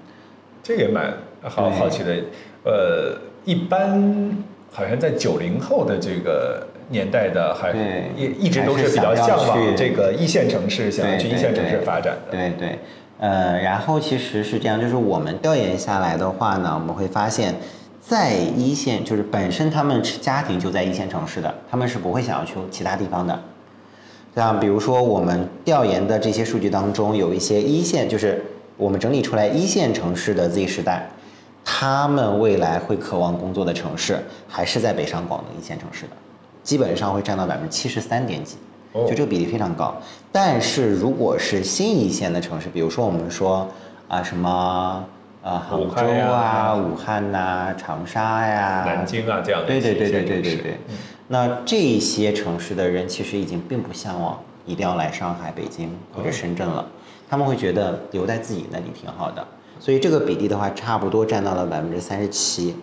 [0.63, 2.17] 这个也蛮好好奇的。
[2.65, 4.37] 呃，一般
[4.71, 8.11] 好像在九零后的这个年代的，还对。
[8.17, 12.33] 一一直都是比较想向往这个一线城市，想要去一线城市发展的。
[12.33, 12.79] 对对，
[13.19, 17.55] 呃，然后其实是这样，就是我们调研下来的话呢，我们会发现，
[18.01, 23.41] 在一线就是本身他们是家庭就在一线城市的，他们是不会想要去其他地方的。
[24.35, 28.45] 像比如说我们调研的这些数据当中，有一些一线，就是
[28.77, 31.09] 我们整理出来一线城市的 Z 时代，
[31.65, 36.13] 他们未来会渴望工作的城市还是在北上广的一线城市的，
[36.63, 38.57] 基本上会占到百分之七十三点几。
[38.93, 39.95] 哦就这个比例非常高。
[40.33, 43.69] 但是如果是新一线的城市，比如说我们说
[44.09, 45.05] 啊什么
[45.43, 50.81] 呃杭州啊、武汉呐、长沙呀、南京啊这样的对一些对对对对对对。
[51.33, 56.85] 那这些城市的人其实已经并不向往一定要来上海、北京或者深圳了，
[57.29, 59.47] 他们会觉得留在自己那里挺好的。
[59.79, 62.75] 所以这个比例的话，差不多占到了百分之三十七。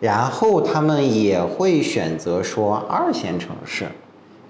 [0.00, 3.86] 然后他们也会选择说二线城市，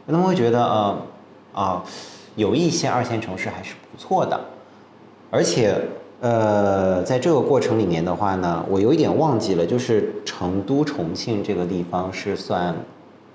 [0.05, 1.03] 他们会觉得呃
[1.53, 1.85] 啊、
[2.35, 4.39] 有一些二线城市还是不错的，
[5.31, 5.81] 而且
[6.21, 12.75] 呃在这个过程里面的话呢，我有一点忘记了，就是成都、重庆这个地方是算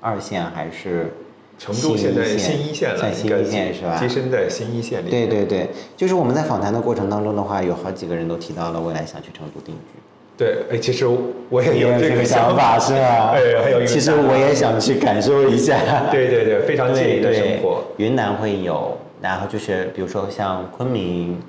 [0.03, 1.13] 二线还是
[1.57, 3.97] 成都现在新新一线了，算新一线是吧？
[3.97, 5.09] 跻身在新一线里。
[5.09, 9.99] 对对对，就是我们在访谈的过程当中的话，有好几个人都提到了未来想去成都定居。
[10.35, 11.07] 对，哎，其实
[11.49, 13.31] 我也有这个想法，是吧？
[13.37, 15.79] 哎，还有云其实我也想去感受一下。
[16.11, 17.83] 对对对，非常惬意的生活。
[17.97, 21.39] 云南会有，然后就是比如说像昆明，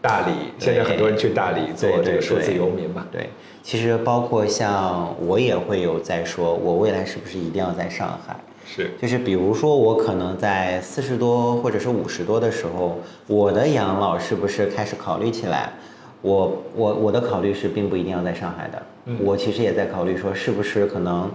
[0.00, 3.06] 大理，现在很多人去大理做这个数字游民嘛。
[3.12, 3.28] 对，
[3.62, 8.36] 其实包括像我也会有在说，我未来是不是一定要在上海？
[8.64, 15.72] 是，就是比如说我可能在四十多或者是五十多的时候，我的养老是不是开始考虑起来？
[16.22, 21.30] 我我我的考虑是并不一定要在上海的，嗯我其实也在考虑说是不是可能，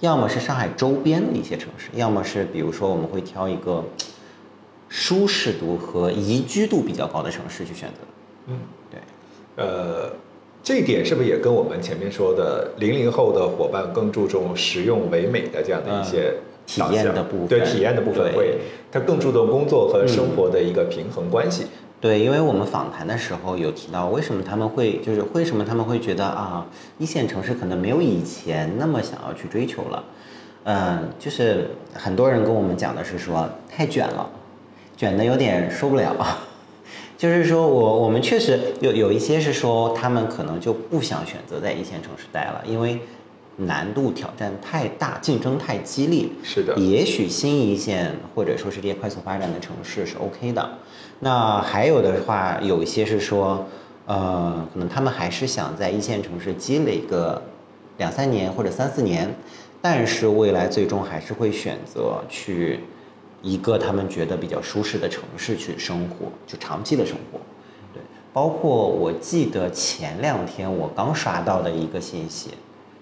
[0.00, 3.84] 要么是上海周边的一些城市，要么是比如说我们会挑一个
[4.88, 7.96] 舒适度和宜居度比较高的城市去选择。
[8.46, 8.60] 嗯，
[8.90, 9.00] 对。
[9.56, 10.12] 呃，
[10.68, 17.48] 这一点是不是也跟我们前面说的零零后的伙伴更注重实用唯美的这样的一些嗯体验的部分。
[17.48, 18.58] 对体验的部分会，
[18.92, 21.68] 他更注重工作和生活的一个平衡关系。
[22.02, 26.66] 对，因为我们访谈的时候有提到，为什么他们会就是为什么他们会觉得啊，
[26.98, 30.04] 一线城市可能没有以前那么想要去追求了，
[30.64, 34.28] 嗯，就是很多人跟我们讲的是说太卷了，
[34.98, 36.14] 卷的有点受不了，
[37.18, 43.00] 就是说我我们确实有有一些是说他们可能就不想选择在一线城市待了，因为
[43.56, 50.78] 难度挑战太大，竞争太激烈，是的也许新一线或者说是这些快速发展的城市是 OK 的。
[51.18, 53.66] 那还有的话，有一些是说，
[54.06, 57.42] 呃，可能他们还是想在一线城市积累个
[57.96, 59.28] 两三年或者三四年，
[59.82, 62.78] 但是未来最终还是会选择去
[63.42, 67.38] 一个他们觉得比较舒适的城市去生活，就长期的生活。
[67.94, 72.50] 对，包括我记得前两天我刚刷到的一个信息，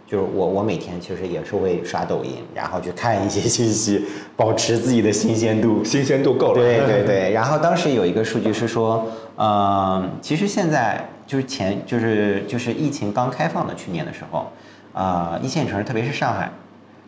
[0.06, 4.04] 就是我我每天其实也是会刷抖音，然后去看一些信息，
[4.36, 5.82] 保持自己的新鲜度。
[5.82, 6.62] 新鲜度够了。
[6.62, 14.46] 对 对对，然后当时有一个数据是说，呃，其实现在就是前就是就是疫情刚开放的去年的时候，
[14.92, 16.50] 啊、一线城市特别是上海，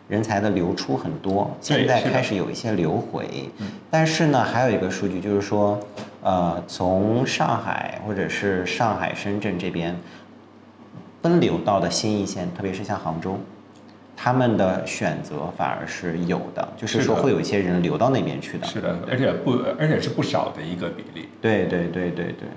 [0.09, 3.27] 人才的流出很多，现在开始有一些流回，
[3.91, 5.79] 但是呢，还有一个数据就是说，
[6.23, 9.95] 呃，从上海或者是上海、深圳这边
[11.21, 13.39] 分流到的新一线，特别是像杭州。
[14.21, 18.65] 他们的选择反而是有的，就是说会有一些人流到那边去的。
[18.65, 21.29] 是的，而且不，而且是不少的一个比例。
[21.39, 22.47] 对对对对对，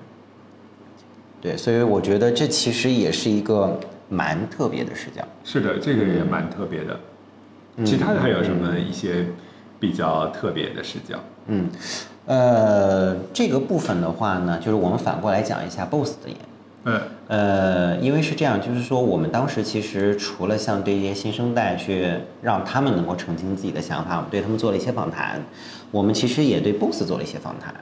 [1.40, 5.22] 对，所以我觉得这其实也是一个蛮特别的视角。
[5.44, 6.98] 是的，这个也蛮特别的。
[7.84, 9.26] 其他的还有什么一些
[9.80, 11.18] 比较特别的视角？
[11.46, 11.68] 嗯，
[12.26, 16.38] 呃，这个部分的话呢，就是我们反过来讲一下 BOSS 的演。
[16.84, 25.40] 嗯，呃，因为是这样，就是说我们当时其实除了像对一些新生代去让他们能够澄清自己的想法，我们对他们做了一些访谈，
[25.90, 27.74] 我们其实也对 BOSS 做了一些访谈。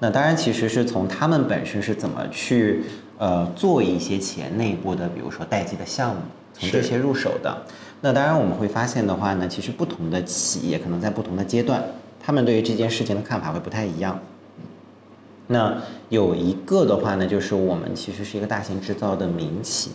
[0.00, 2.84] 那当然，其实是从他们本身是怎么去
[3.18, 6.20] 呃做一些企业内部的，比如说代际的项目，
[6.52, 7.62] 从这些入手的。
[8.04, 11.82] 那当然，我们会发现的话呢，其实不同的企业可能在不同的阶段，
[12.22, 14.20] 他们对于这件事情的看法会不太一样。
[15.46, 15.78] 那
[16.10, 19.92] 有一个的话呢，就是我们其实是一个大型制造的民企。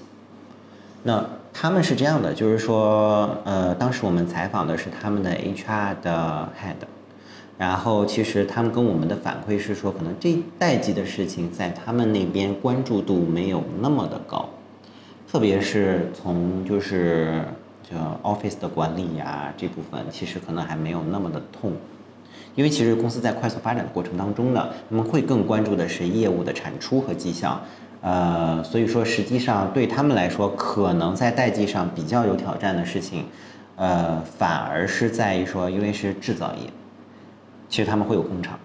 [1.03, 6.87] 那他们是这样的，就是说，呃，当时我们采访的是他们的 HR 的 head，
[7.59, 14.49] 然后其实他们跟我们的反馈是说，可能这一代际的事情在他们那边关注度没有那么的高，
[15.31, 17.43] 特别是从就是
[17.89, 21.71] 就 office 的管理呀、这部分，其实可能还没有那么的痛。
[22.55, 27.61] 因为其实公司在快速发展的过程当中呢，他们会更关注的是业务的产出和绩效，
[28.01, 33.25] 呃，所以说实际上对他们来说，可能在代际上比较有挑战的事情，
[33.75, 36.69] 呃，反而是在于说，因为是制造业，
[37.69, 38.59] 其实他们会有工厂，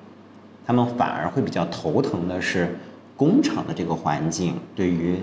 [0.67, 2.77] 他们反而会比较头疼的是
[3.17, 5.23] 工厂的这个环境对于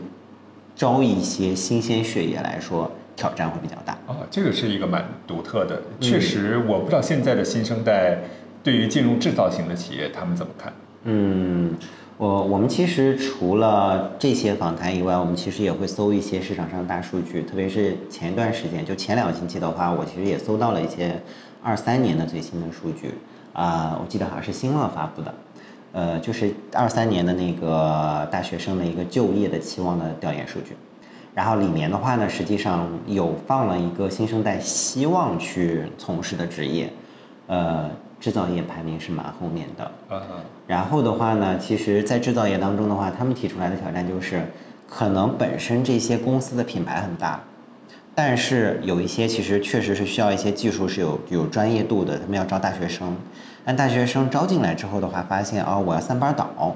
[0.76, 3.98] 招一些新鲜血液来说挑战会比较大。
[4.08, 5.82] 哦，这个是一个蛮独特的。
[6.00, 8.18] 确实，我不知道现在的新生代
[8.64, 10.74] 对于进入制造型的企业，他们怎么看？
[11.04, 11.76] 嗯，
[12.18, 21.20] 我我们其实除了这些访谈以外，我们其实也会搜一些市场上的大数据，特别是前一段时间，就前两个星期的话，我其实也搜到了一些
[21.64, 23.16] 二三年的最新的数据
[23.54, 25.34] 啊、我记得好像是新浪发布的，
[25.92, 30.74] 呃，就是二三年的那个大学生的一个就业的期望的调研数据。
[31.34, 36.92] 然后里面的话呢，实际上有放了一个新生代希望去从事的职业，
[37.48, 37.90] 呃，
[38.20, 40.16] 制造业排名是蛮后面的。
[40.16, 40.22] 啊、
[40.68, 44.46] 然后的话呢，其实，在制造业当中的话，他们提出来的挑战就是，
[44.90, 47.40] 可能本身这些公司的品牌很大，
[48.14, 53.16] 但是有一些其实确实是需要一些技术是有有专业度的，他们要招大学生，
[53.64, 56.76] 但大学生招进来之后的话，发现哦，我要三班倒，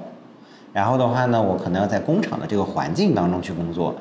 [0.72, 3.94] 然后的话呢，我可能要在工厂的这个环境当中去工作，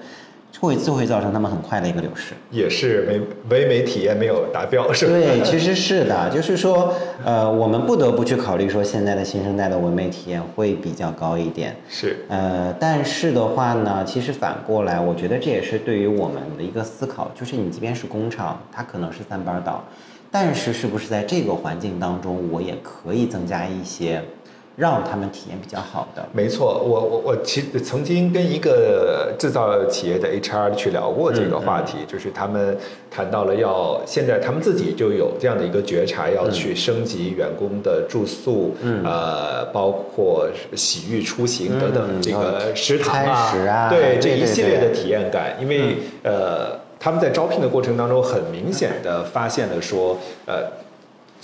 [0.59, 2.33] 会就会造成他们很快的一个流失。
[2.51, 5.11] 也是唯唯美体验没有达标，是吧？
[5.11, 11.75] 对，其实是的，就是说，呃，我们不得不去考虑说，现在的新生代的唯美体验会比较高一点。
[11.89, 19.83] 是呃，但是的话呢，其实反过来，我觉得这也是对于我们的一个思考，就是你即便是工厂，它可能是三班倒，
[20.31, 24.21] 但是是不是在这个环境当中，我也可以增加一些
[24.75, 26.27] 让他们体验比较好的？
[26.33, 32.77] 没错，我我我其实曾经跟一个制造企业的 HR 去聊过这个话题，就是他们
[33.09, 39.03] 谈到了要现在他们自己就有这样的一个觉察，要去升级员工的住宿，嗯。
[39.05, 46.83] 呃，包括洗浴、出行等等嗯这个食堂啊，对这一系列的体验感，因为呃。
[46.97, 50.63] 他们在招聘的过程当中，很明显的发现了说，呃，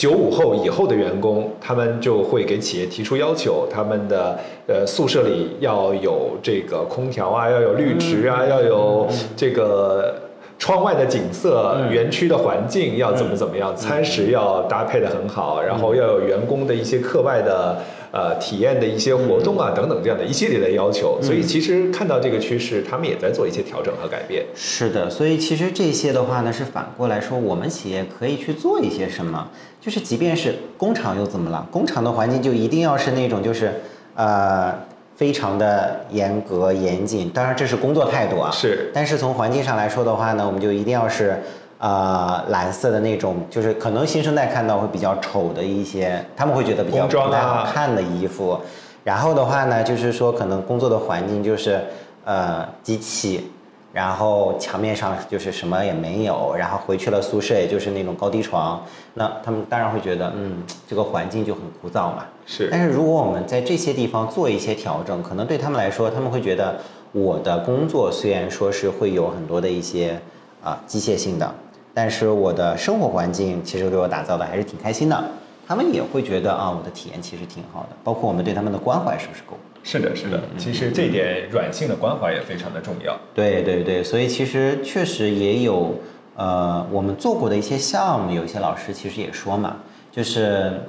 [0.01, 10.15] 九五后以后的员工，他们就会给企业提出要求，他们的呃宿舍里要有这个空调啊，要有绿植啊，要有这个
[10.57, 17.77] 窗外的景色，园区的环境要怎么怎么样，餐食要搭配的很好，然后要有员工的一些课外的。
[18.13, 24.43] 呃，体验的一些活动啊，等等这样的一系列的要求，所以其实看到这个趋势，他们也在做一些调整和改变。
[24.53, 29.47] 是的，所以其实这些的话呢，是反过来说，我们企业可以去做一些什么？
[29.81, 31.67] 就是即便是工厂又怎么了？
[31.71, 33.81] 工厂的环境就一定要是那种就是
[34.15, 34.71] 呃
[35.15, 38.51] 非常的严格严谨，当然这是工作态度啊。
[38.51, 41.41] 是但是从环境上来说的话呢，我们就一定要是
[41.79, 48.59] 呃蓝色的那种，就是可能新生代看到会比较丑的一些，他们会觉得比较不太好看的衣服。
[49.03, 51.81] 然后的话呢，就是说可能工作的环境就是
[52.23, 53.51] 呃机器，
[53.93, 58.81] 然后墙面上就是什么也没有，然后回去了宿舍也就是那种高低床，
[59.15, 62.25] 那他们当然会觉得嗯这个环境就很枯燥嘛。
[62.45, 66.79] 是但是如果我们在这些地方做一些调整，可能对他们来说，他们会觉得
[67.11, 70.19] 我的工作虽然说是会有很多的一些
[70.63, 71.53] 啊、机械性的，
[71.93, 75.23] 但是我的生活环境其实给我打造的还是挺开心的。
[75.67, 79.55] 他们也会觉得啊，我的体验其实挺好的，包括我们对他们的关怀是不是够？
[79.83, 80.41] 是的，是的。
[80.57, 83.19] 其实这一点软性的关怀也非常的重要。
[83.33, 85.99] 对对对，所以其实确实也有
[86.35, 89.77] 呃，我们做过的一些项目，有一些老师其实也说嘛，
[90.11, 90.85] 就是嗯，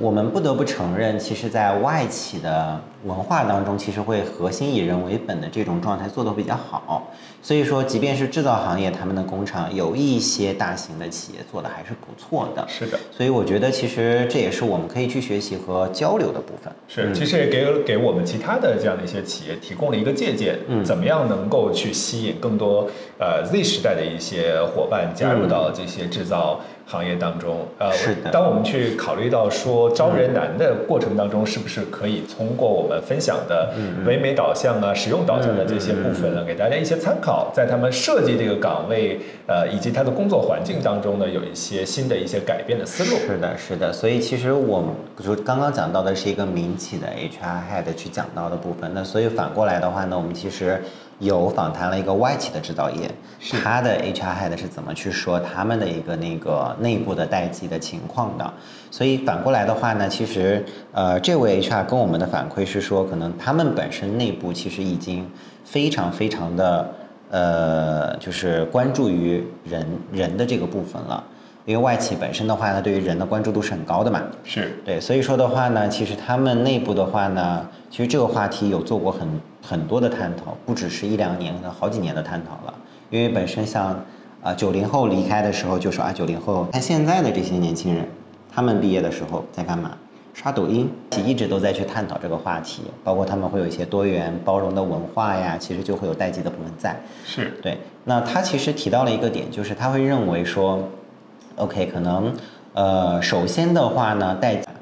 [0.00, 7.10] 我们不得不承认，其实，在外企的文化当中，其实会核心以人为本的这种状态做得比较好。
[7.40, 12.66] 所以说，即便是制造行业，他们的工厂有一些大型的企业做的还是不错的。
[12.68, 16.70] 是的，所以我觉得，其实这也是我们可以去学习和交流的部分。
[16.86, 22.88] 是，其实也给给我们其他的这样的一些企业提供了一个借鉴，嗯怎么样能够去吸引更多
[23.18, 27.66] 呃 Z 时代的一些伙伴加入到这些制造行业当中。
[27.78, 33.74] 呃，是的当我们去考虑到说招人难的过程当中，是不是可以通过我们分享的
[34.06, 43.18] 唯美导向啊、使用导向的这些部分呢，给大家一些参考，在他们设计这个岗位呃以及他的工作环境当中呢，有一些新的一些改变的思路。
[43.26, 44.88] 是的，是的，所以其实我们
[45.22, 50.82] 就刚刚讲到的是一个民企的 HR head 去讲到的部分，那所以反过来的话呢，我们其实
[51.18, 53.10] 有访谈了一个外企的制造业，
[53.40, 53.56] 是。
[53.58, 58.52] 他的 HR head 是怎么去说他们的一个那个内部的待机的情况的，
[58.90, 65.28] 所以反过来的话呢，其实呃这位 HR 跟我们的反馈是说，可能他们本身内部其实已经
[65.64, 66.94] 非常非常的
[67.30, 71.24] 呃就是关注于人人的这个部分了。
[71.66, 74.72] 因为外企本身的话呢，对于人的关注度是很高的嘛，是。
[74.86, 79.28] 对，所以说的话呢，其实他们内部的话呢，其实这个话题有做过很
[79.68, 82.74] 很多的探讨，不只是一两年，可能好几年的探讨了。
[83.10, 84.02] 因为本身像
[84.42, 88.08] 啊九零后离开的时候就说啊九零后，看现在的这些年轻人，
[88.50, 89.90] 他们毕业的时候在干嘛？
[90.32, 90.88] 刷抖音，
[91.26, 96.96] 一直都在去探讨这个话题，包括他们会有一些多元包容的文化呀，其实就会有代际的部分在。
[97.26, 100.82] 是对，那他其实提到了一个点，就是他会认为说
[101.56, 102.32] ，OK，可能
[102.72, 104.72] 呃，首先的话呢，代载，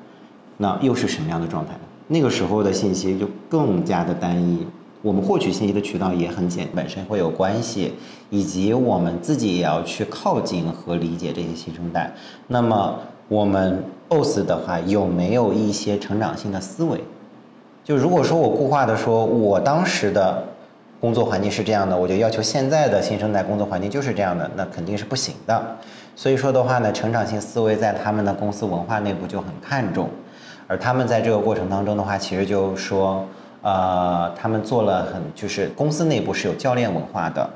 [0.58, 1.80] 那又是什么样的状态呢？
[2.08, 4.66] 那个时候的信息就更加的单一，
[5.06, 7.94] 我们获取信息的渠道也很简，本身会有关系，
[8.28, 12.12] 以及我们自己也要去靠近和理解这些新生代。
[12.48, 12.98] 那么
[13.28, 17.04] 我们 BOSS 的话，有没有一些成长性的思维？
[17.84, 20.42] 就如果说我固化的说，我当时的
[21.00, 25.76] 工作环境是这样的，我就要求现在的新生代工作环境就是这样的，那肯定是不行的。
[26.16, 30.08] 所以说的话呢，成长性思维在他们的公司文化内部就很看重，
[30.66, 33.24] 而他们在这个过程当中的话，其实就说，
[33.62, 37.48] 呃，他们做了很就是公司内部是有教练文化的。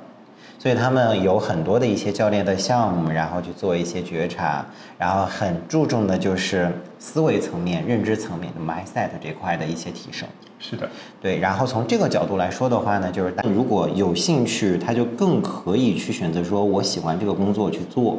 [0.59, 4.63] 所以他们有很多的一些教练的项目，然后去做一些觉察，
[4.99, 10.29] 然后很注重的就是思维层面、认知层面的 mindset 这块的一些提升。
[10.59, 10.87] 是的，
[11.19, 18.19] 对，然后从这个角度来说的话呢，就是如果有兴趣，他就更可以去选择说我喜欢这个工作去做。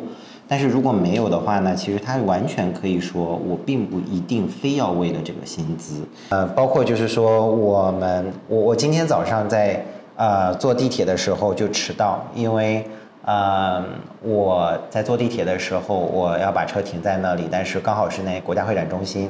[0.51, 6.05] 但是如果没有的话呢，其实他完全可以说我并不一定非要为了这个薪资。
[6.27, 9.81] 呃，包括就是说我们我我今天早上在
[10.17, 12.85] 呃坐地铁的时候就迟到，因为
[13.23, 13.81] 呃
[14.21, 19.29] 我在坐地铁的时候我要把车停在那里，但是刚好是那国家会展中心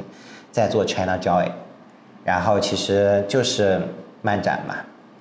[0.52, 1.52] 在做 China Joy。
[2.24, 3.80] 然后其实就是
[4.24, 4.74] 漫展嘛，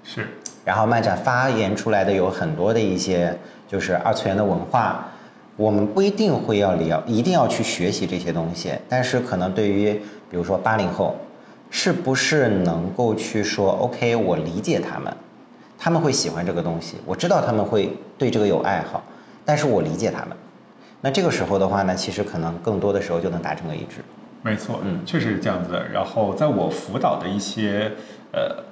[0.03, 0.27] 是
[0.65, 3.39] 然后漫展发言出来的有很多的一些
[3.69, 5.07] 就是二次元的文化，
[5.61, 9.93] 我们不一定会要聊，一定要去学习这些东西，但是可能对于
[10.31, 11.15] 比如说八零后，
[11.69, 15.15] 是不是能够去说 OK，我理解他们，
[15.79, 19.05] 他们会喜欢这个东西，我知道他们会对这个有爱好，
[19.45, 20.35] 但是我理解他们，
[21.03, 23.97] 那这个时候的话呢，其实可能更多的时候就能达成个一致。
[24.41, 25.87] 没错，嗯，确实是这样子的。
[25.91, 27.93] 然后在我辅导的一些
[28.33, 28.65] 呃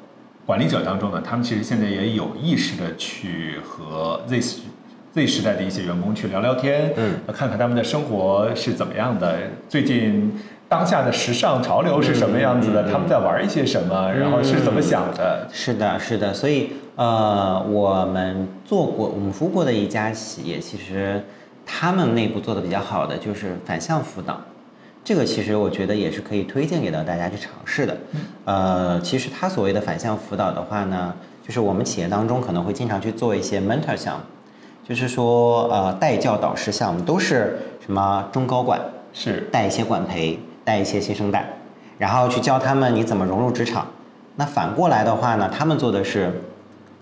[0.47, 4.61] 管理者当中呢，他们其实现在也有意识的去和 Z 时
[5.19, 9.37] Z 时代的一些员工去聊聊天，嗯，看看他们的生活是怎么样的，
[9.69, 10.33] 最近
[10.69, 15.49] 当下的时尚潮流是什么样子的，他们在玩一些什么，然后是怎么想的。
[15.53, 21.25] 是的，是的，所以呃，我们做过，我们服务过的一家企业，其实
[21.66, 24.41] 他们内部做的比较好的就是反向辅导，
[25.03, 27.97] 这个其实我觉得也是可以推荐给到大家去尝试的。
[28.45, 31.12] 呃，其实他所谓的反向辅导的话呢，
[31.45, 34.25] 就是我们企业当中可能会经常去做一些 mentor 项目，
[34.89, 38.80] 就是说呃带教导师项目，都是什么中高管
[39.12, 41.47] 是带一些管培，带一些新生代，
[41.99, 43.86] 然后去教他们你怎么融入职场。
[44.36, 46.41] 那反过来的话呢，他们做的是，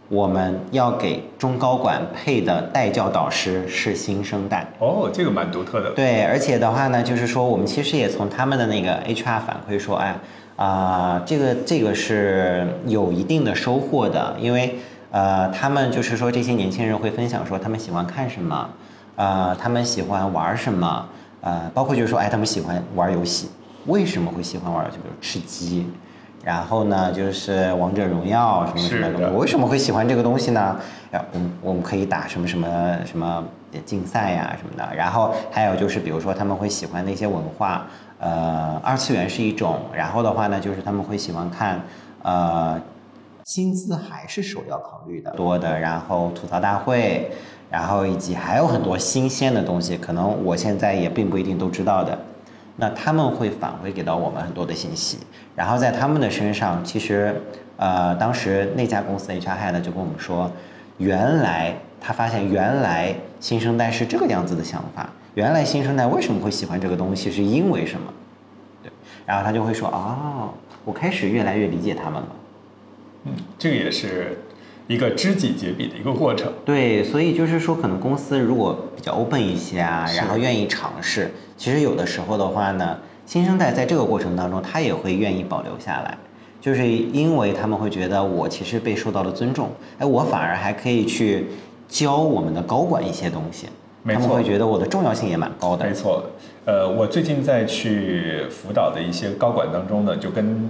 [0.09, 4.67] 我们要给中高管配的带教导师是新生代。
[4.81, 5.91] 哦，这个蛮独特的。
[5.91, 10.17] 对，而且的话呢，就是说我们其实也从他们的那个 HR 反馈说，哎，
[10.57, 14.77] 啊、这个这个是有一定的收获的，因为
[15.17, 18.69] 呃，他们就是说这些年轻人会分享说他们喜欢看什么，
[19.17, 21.07] 呃，他们喜欢玩什么，
[21.41, 23.49] 呃，包括就是说，哎，他们喜欢玩游戏，
[23.87, 24.99] 为什么会喜欢玩游戏？
[24.99, 25.91] 比如吃鸡。
[26.45, 30.77] 然后呢，就是王者荣耀什么什么的，我为什么会喜欢这个东西呢？
[31.13, 32.69] 呀，我们我们可以打什么什么
[33.07, 33.43] 什么
[33.87, 34.95] 竞赛呀、什么的。
[34.95, 37.87] 然后还有就是，比如说他们会喜欢的一些文化，
[38.21, 39.81] 呃，二次元是一种。
[39.95, 41.81] 然后的话呢，就是他们会喜欢看，
[42.23, 42.79] 呃，
[43.47, 45.79] 薪资还是首要考虑的多的。
[45.79, 47.31] 然后吐槽大会，
[47.71, 52.19] 然后以及还有很多新鲜的东西，可能我现在也并不一定都知道的。
[52.75, 55.21] 那他们会返回给到我们很多的信息，
[55.55, 57.41] 然后在他们的身上，其实，
[57.77, 60.51] 呃，当时那家公司 HR head 就跟我们说，
[60.99, 68.13] 原来他发现原来新生代是这个样子的想法，原来新生代为什么会喜欢这个东西，是因为什么？
[68.83, 68.91] 对，
[69.25, 70.51] 然后他就会说，哦，
[70.85, 72.29] 我开始越来越理解他们了。
[73.27, 74.39] 嗯，这个也是
[74.87, 76.53] 一个知己结彼的一个过程。
[76.65, 86.17] 对，所以就是说，可能公司如果比较 open 一些啊，然后愿意尝试，其实有的时候的话呢，新生代在这个过程当中，他也会愿意保留下来，
[86.61, 91.47] 就是因为他们会觉得我其实被受到了尊重，哎，我反而还可以去
[91.89, 93.67] 教我们的高管一些东西，
[94.03, 95.93] 没错他们会觉得我的重要性也蛮高的没。
[95.93, 96.23] 错，
[96.65, 100.69] 呃，我最近在去辅导的一些高管当中呢，就跟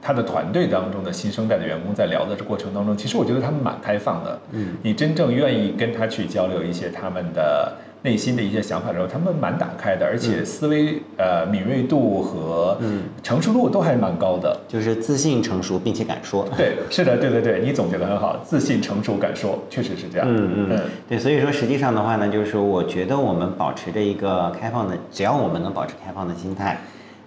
[0.00, 4.38] 他的团队当中的新生代的员工在聊的这过程当中，其实我觉得他们蛮开放的。
[4.52, 7.72] 嗯，你真正愿意跟他去交流一些他们的
[8.02, 14.56] 内心的一些想法的时候，他们蛮打开的，而且思维呃敏锐度和嗯成熟度都还蛮高的。
[14.68, 16.46] 就是自信、成熟，并且敢说。
[16.56, 20.26] 对，是的，对对对，你总结的很好，自信、成熟、敢说，确实是这样。
[20.30, 26.78] 嗯嗯，对，所以说实际上的话呢，就是说我觉得我们保持着一个开放的，只要我们能保持开放的心态，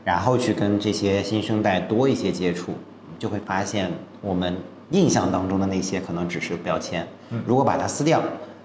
[0.03, 2.73] 然后去跟这些新生代多一些接触，
[3.19, 3.91] 就会发现
[4.21, 4.55] 我们
[4.91, 7.07] 印象当中的那些可能只是标签。
[7.45, 8.21] 如果把它撕掉，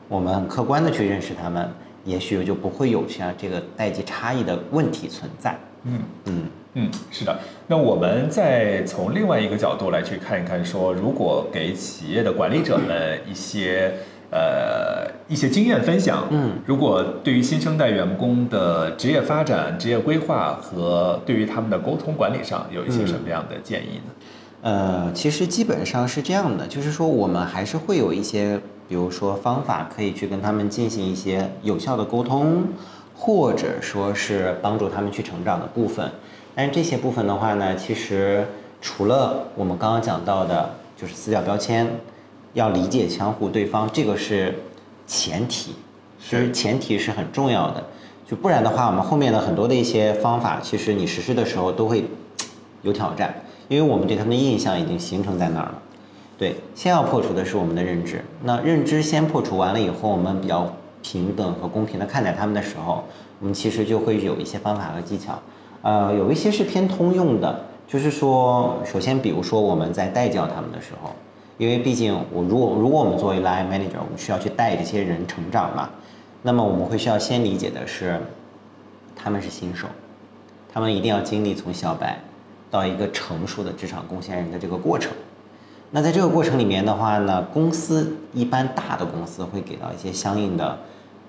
[0.09, 1.71] 我们很客观的去认识他们，
[2.05, 5.57] 也许就不会有像这个代际差异的问题存在。
[5.85, 6.43] 嗯嗯
[6.75, 7.39] 嗯，是的。
[7.69, 13.95] 那我们再从另外一个角度来去看一看，说如果给企业的管理者们一些
[14.31, 24.13] 呃一些经验分享，嗯，如果对于新生代员工的职业发展、职业规划和对于他们的沟通管理上，有一些什么样的建议呢？
[24.63, 32.65] 呃，其实基本上是这样的，就是说我们还是会有一些，比如说方法可以去跟他们进行一些有效的沟通，
[33.15, 36.11] 或者说是帮助他们去成长的部分。
[36.57, 38.45] 但是这些部分的话呢，其实
[38.81, 41.87] 除了我们刚刚讲到的，就是撕掉标签，
[42.57, 44.55] 要理解相互对方，这个是
[45.07, 45.75] 前提，
[46.19, 47.85] 其实前提是很重要的。
[48.27, 52.07] 就不然的话，我们后面的很多的一些方法，其实你实施的时候都会
[52.81, 53.35] 有挑战，
[53.69, 55.83] 因为我们对他们的印象已经形成在那儿了。
[56.39, 58.25] 对，先要破除的是我们的认知。
[58.43, 63.05] 那认知先破除完了以后，我们比较平等和公平的看待他们的时候，
[63.39, 65.39] 我们其实就会有一些方法和技巧。
[65.83, 71.11] 呃，有一些是偏通用的，就是说，首先比如说我们在带教他们的时候，
[71.59, 75.89] 因为毕竟我如果如果我们作为 line manager，我们需要去带这些人成长嘛，
[76.43, 78.21] 那么我们会需要先理解的是，
[79.15, 79.87] 他们是新手，
[80.73, 82.21] 他们一定要经历从小白
[82.71, 85.13] 到一个成熟的职场贡献人的这个过程。
[85.91, 90.79] 那在这个过程里面的话呢，公司一般大的公司会给到一些相应的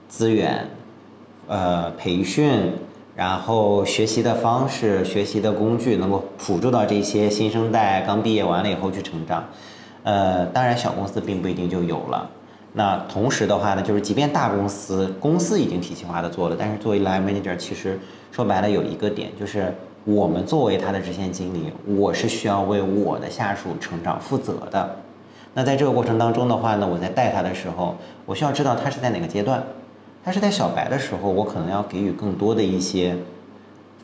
[0.10, 0.68] 资源，
[1.48, 2.74] 呃，培训，
[3.16, 9.46] 然后学习的方式、学习的工具，能够辅助到这些新生代刚毕业完了以后去成长。
[10.08, 12.30] 呃，当然小公司并不一定就有了。
[12.72, 18.00] 那同时的话呢，就是即便大公司公司已经体系化的做了，但是作为 line manager，其实
[18.32, 24.96] 说白了有一个点，就是我们作为他的直线经理，我是需要为我的下属成长负责的。
[25.54, 29.62] 那在这个过程当中的话呢，我在带他的时候，我需要知道他是在哪个阶段。
[30.24, 33.14] 他是在小白的时候，我可能要给予更多的一些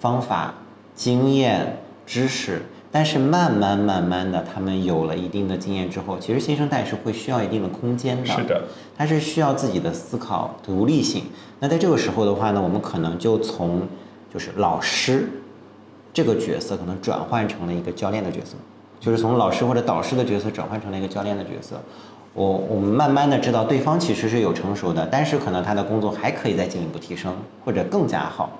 [0.01, 0.53] 方法、
[0.93, 2.61] 经验、知识。
[2.93, 8.25] 但是慢慢慢慢的，他们有了一定的经验之后，其实新生代是会需要一定的空间的。
[8.27, 8.61] 是的，
[8.95, 11.23] 他是需要自己的思考独立性。
[11.59, 13.81] 那在这个时候的话呢，我们可能就从
[14.31, 15.27] 就是老师
[16.13, 18.55] 这个角色，可能转换成了一个教练的角色，
[18.99, 21.81] 就是从老师或者导师的角色转换成了一个教练的角色。
[22.35, 27.35] 我我们慢慢的知道对方其实是有成熟的，但是可能他的工作还可以再进一步提升
[27.65, 28.51] 或者更加好。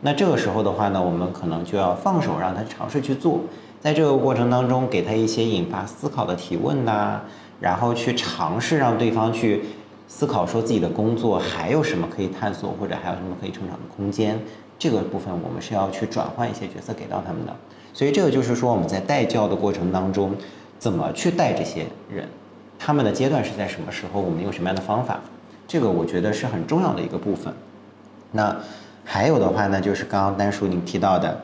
[0.00, 3.40] 那这个时候的话呢，我们可能就要放手让他尝试去做，
[3.80, 7.20] 在这个过程当中给他一些引发思考的提问呐、
[7.60, 9.62] 然后去尝试让对方去
[10.08, 14.40] 思考说自己的工作还有什么可以探索，或者还有什么可以成长的空间。
[14.78, 17.54] 这个部分我们是要去转换一些角色给到他们的，
[17.92, 20.32] 所以这个就是说我们在带教的过程当中，
[20.78, 22.28] 怎么去带这些人，
[22.78, 25.20] 他们的阶段是在什么时候，我们用什么样的方法，
[25.66, 27.52] 这个我觉得是很重要的一个部分。
[28.30, 28.56] 那
[29.04, 31.40] 还有的话呢，就是刚刚丹叔您提到的，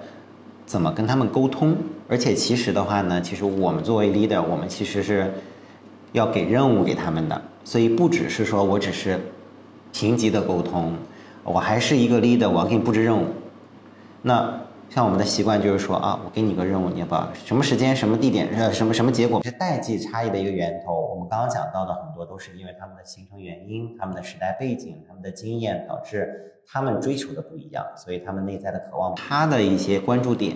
[0.64, 1.76] 怎么跟他们沟通，
[2.08, 5.32] 而且其实的话呢，其实我们作为 leader，我们其实是
[6.12, 9.18] 要给任务给他们的，所以不只是说我只是
[9.92, 10.92] 评级的沟通，
[11.42, 13.26] 我还是一个 leader，我要给你布置任务。
[14.22, 20.94] 那像我们的习惯就是说啊，我给你个任务，你要把什么时间、什么地点、呃什么什么结果，是代际差异的一个源头。
[21.10, 30.54] 我们刚刚讲到的很多都是因为他们的形成原因、他们的时代背景、他们的经验，导致他们追求的不一样，所以他们内在的渴望，他的一些关注点，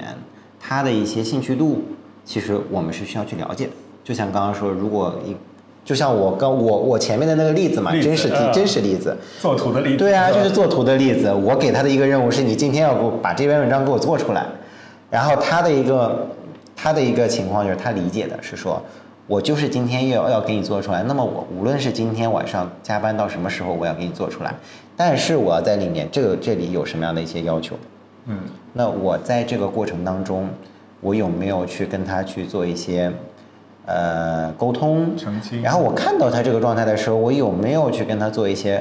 [0.61, 1.83] 他的一些兴趣度，
[2.25, 3.73] 其实我们是需要去了解的。
[4.05, 5.37] 就像刚刚说，如果一，
[5.85, 9.97] 就像我刚我我前面的那个例子嘛，真实题、嗯真实例子，做图的例子。
[9.97, 11.33] 对啊，就是做图的例子。
[11.33, 14.47] 我给他的一个任务是你今天要给我把这篇文章给我做出来，
[15.11, 16.27] 然后他的一个
[16.75, 18.83] 他的一个情况就是他理解的是说，
[19.27, 24.55] 我就是今天要要给你做出来，那么我无论是今天晚上加班到什么时候，我要给你做出来，
[24.97, 27.77] 但是我要在里面这个这里有什么样的一些要求？
[28.27, 28.37] 嗯，
[28.79, 30.49] 那我在这个过程当中，
[31.01, 33.11] 我有没有去跟他去做一些
[33.85, 38.81] 呃沟通澄清然后我看到他这个状态的时候，我有没有去跟他做一些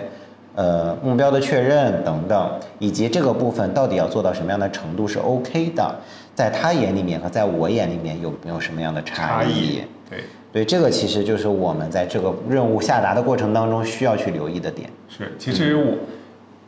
[0.54, 5.96] 呃目标的确认等等，以及这个部分到底要做到什么样的程度是 OK 的，
[6.36, 9.82] 在他眼里面和在我眼里面有没有什么样的差差异。
[10.08, 10.20] 对，
[10.54, 14.88] 对，这个其实就是我们在这个任务下达的过程当中需要去留意的点。
[15.10, 15.98] 是，其实我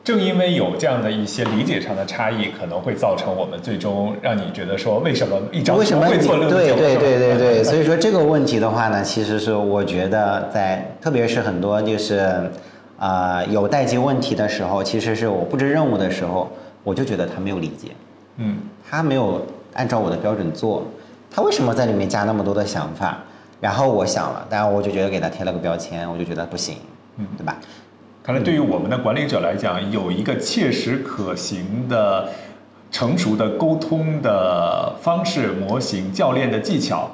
[0.03, 12.49] 正因为有这样的一些理解上的差异，可能会造成我们最终让你觉得说，为什么一张为什么会做六对对对对对，所以以说这个问题的话呢，其实是我觉得在特别是很多就是
[12.97, 16.49] 啊、有待机问题的时候，其实是我布置任务的时候，
[16.83, 17.91] 我就觉得他没有理解，
[18.37, 18.57] 嗯，
[18.89, 20.83] 他没有按照我的标准做，
[21.29, 23.19] 他为什么在里面加那么多的想法？
[23.61, 26.77] 然后我想了，当然我就觉得给他贴了个标签，我就觉得不行，
[27.17, 27.57] 嗯对吧？
[28.30, 32.30] 看来对于我们的管理者来讲，有一个切实可行的、
[32.91, 37.09] 成熟的沟通的方式模型、教练的技巧，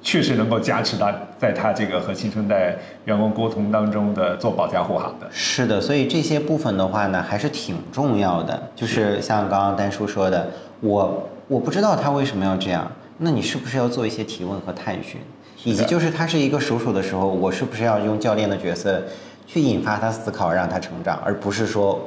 [0.00, 2.76] 确实能够加持他在他这个和新生代
[3.06, 5.26] 员工沟通当中的做保驾护航的。
[5.32, 8.62] 是的，所以这些部分的话呢，还是挺重要的。
[8.76, 15.20] 就是像刚刚丹叔说的，我我不知道他为什么要这样，那你是不是要做一些提问和探寻？
[15.64, 19.02] 以及就是他是一个熟手的时候，我是不是要用教练的角色
[19.48, 21.98] 去引发他思考，让他成长，而不是说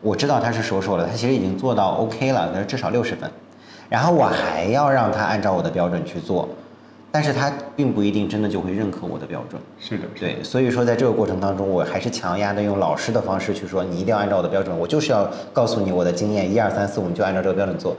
[0.00, 3.28] 我知道他是说说了，他其实已经做到 OK 了，可是至少六十分，
[3.88, 6.48] 然后我还要让他按照我的标准去做，
[7.10, 9.60] 但是他并不一定真的就会认可我的标准。
[9.80, 17.96] 是的，是的对，所以说在这个过程当中，我还是强压的用老师的方式去说，你一定要按照我的标准，我就是要告诉你我的经验，一二三四五，你就按照这个标准做。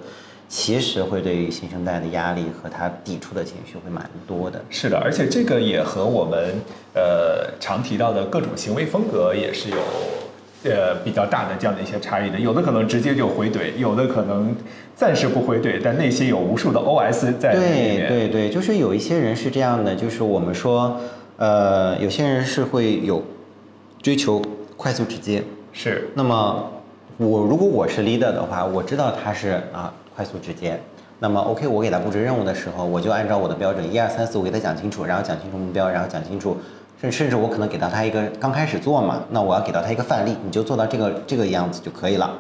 [0.50, 4.64] 其实会对于新生代的压力和他抵触的情绪会蛮多的。
[4.70, 6.56] 是的，而且这个也和我们
[6.94, 9.78] 呃常提到的各种行为风格也是有
[10.64, 12.40] 呃比较大的这样的一些差异的。
[12.40, 14.56] 有的可能直接就回怼，有的可能
[14.96, 18.08] 暂时不回怼，但内心有无数的 OS 在里对。
[18.08, 20.98] 对对，就是有一些人是这样的，就是我们说，
[21.38, 23.22] 呃，有些人是会有
[24.02, 24.42] 追求
[24.78, 25.44] 快速直接。
[25.74, 26.72] 是那么
[27.18, 30.82] 我如果我是 leader 的话，我知道他是啊快速直接。
[31.20, 36.58] 那么 OK，我给他布置任务的时候，我就按照我的标准一二三四，我给他讲清楚，然后讲清楚目标，然后讲清楚，
[37.00, 42.36] 甚甚至我可能给到他一个刚开始做嘛，那我要给到他一个范例，你就做到这个这个样子就可以了。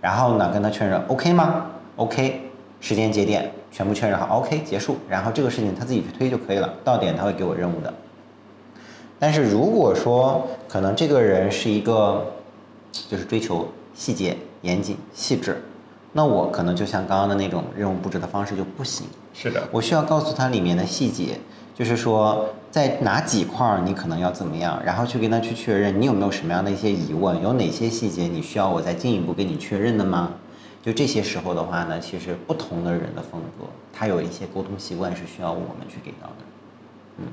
[0.00, 2.50] 然后呢，跟他确认 OK 吗？OK，
[2.80, 4.96] 时间节点全部确认好，OK 结束。
[5.08, 7.94] 然后这个事情他自己去推就可以了，到点他会给我任务的。
[9.20, 12.26] 但是如果说可能这个人是一个
[13.08, 15.62] 就是追求细节、严谨、细致，
[16.14, 19.06] 那我可能就像刚刚的那种任务布置的方式就不行。
[19.34, 21.38] 是的，我需要告诉他里面的细节，
[21.74, 30.30] 就是说在哪几块儿你可能要怎么样，然后去跟他去确认你有没有什么样的一些疑问，有哪些细节你需要我再进一步跟你确认的吗？
[30.82, 37.24] 就这些时候的话呢，其实不同的人的风格，他有一些沟通习惯是需要我们去给到的。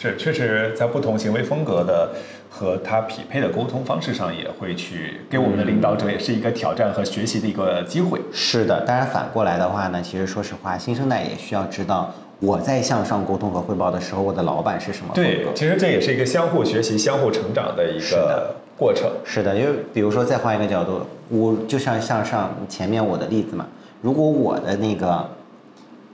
[0.00, 2.10] 是确实在不同行为风格的
[2.48, 8.20] 和他匹配的沟通方式上，也会去给我们的领导者也是一个挑战和学习的一个机会。
[8.32, 19.10] 是的，当然反过来的话呢，其实说实话，新生代也需要知道，我在向上沟通和汇报的时候，我的老板是什么对其实这也是一个相互学习、相互成长的一个过程。
[19.24, 23.66] 是的，因为比如说再换一个角度，我就像向上前面我的例子嘛，
[24.00, 25.28] 如果我的那个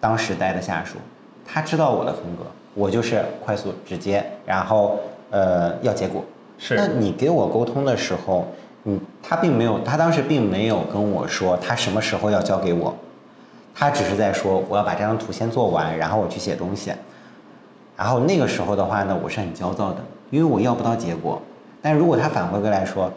[0.01, 0.97] 当时带的下属，
[1.45, 4.99] 他知道我的风格，我就是快速直接，然后
[5.31, 6.23] 呃要结果。
[6.59, 8.47] 是那你给我沟通的时候，
[8.85, 12.95] 嗯，他并没有，他当时并没有跟我说他什么时候要交给我，
[13.75, 16.93] 他只是在说我要把这张图先做完，然后我去写东西。
[17.97, 19.97] 然后那个时候的话呢，我是很焦躁的，
[20.31, 21.41] 因为我要不到结果。
[21.83, 23.11] 但如果他反回过来说，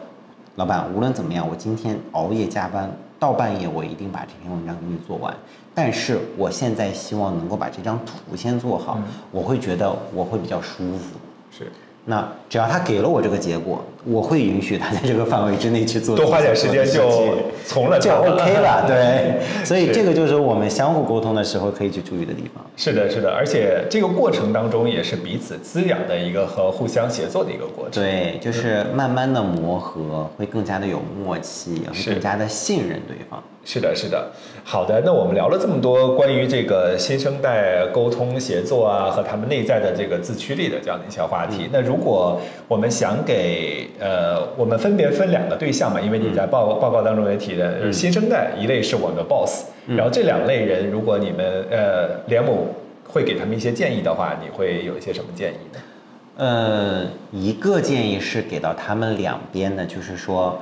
[0.55, 5.33] 老板，无论怎么样，我今天熬夜加班到半夜，我一定把这篇文章给你做完。
[5.79, 8.99] 但是我现在希望能够把这张图先做好，
[9.31, 11.19] 我会觉得我会比较舒服。
[11.55, 11.71] 是。
[12.09, 19.39] 那只要他给了我这个结果，我会允许他在这个范围之内去做，多花点时间就从了就 OK 了， 对。
[19.63, 22.65] 所以这个就是我们相互沟通的时候可以去注意的地方。
[22.75, 28.01] 是的，是的，而且这个过程当中也是彼此滋养的一个和互相协作的一个过程。
[28.01, 33.43] 对，就是慢慢的磨合，会更加的有默契，也会更加的信任对方。
[33.69, 34.31] 是的，是的，
[34.63, 35.01] 好的。
[35.03, 41.67] 那我们聊了这么多关于这个新生代沟通协作啊，和他们内在的这个自驱力的这样的一些话题。
[41.69, 42.39] 那如果
[42.69, 52.69] 我们想给呃，我们分别分两个对象嘛，因为你在报报告当中也提的，新生代一类是我们的 boss，然后这两类人，如果你们呃连母
[53.05, 55.79] 会给他们一些建议的话，你会有一些什么建议呢？
[56.37, 60.57] 呃，一个建议是给到他们两边的，就是说。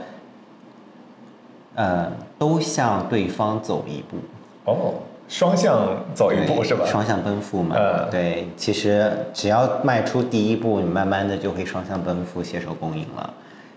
[1.78, 4.18] 呃，都向对方走一步
[4.66, 4.94] 哦，
[5.28, 6.86] 双向走一步是吧？
[6.86, 7.76] 双向奔赴嘛。
[7.78, 13.34] 嗯，对，其实只要迈出第一步，你慢慢的就会双向奔赴，携手共赢了。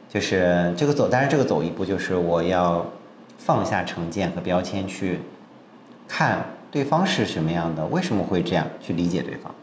[0.08, 2.84] 就是这个走，但是这个走一步，就是我要
[3.38, 5.20] 放下成见和标签，去
[6.08, 9.54] 看对方是什么样的，为什么会这样，去理解对方。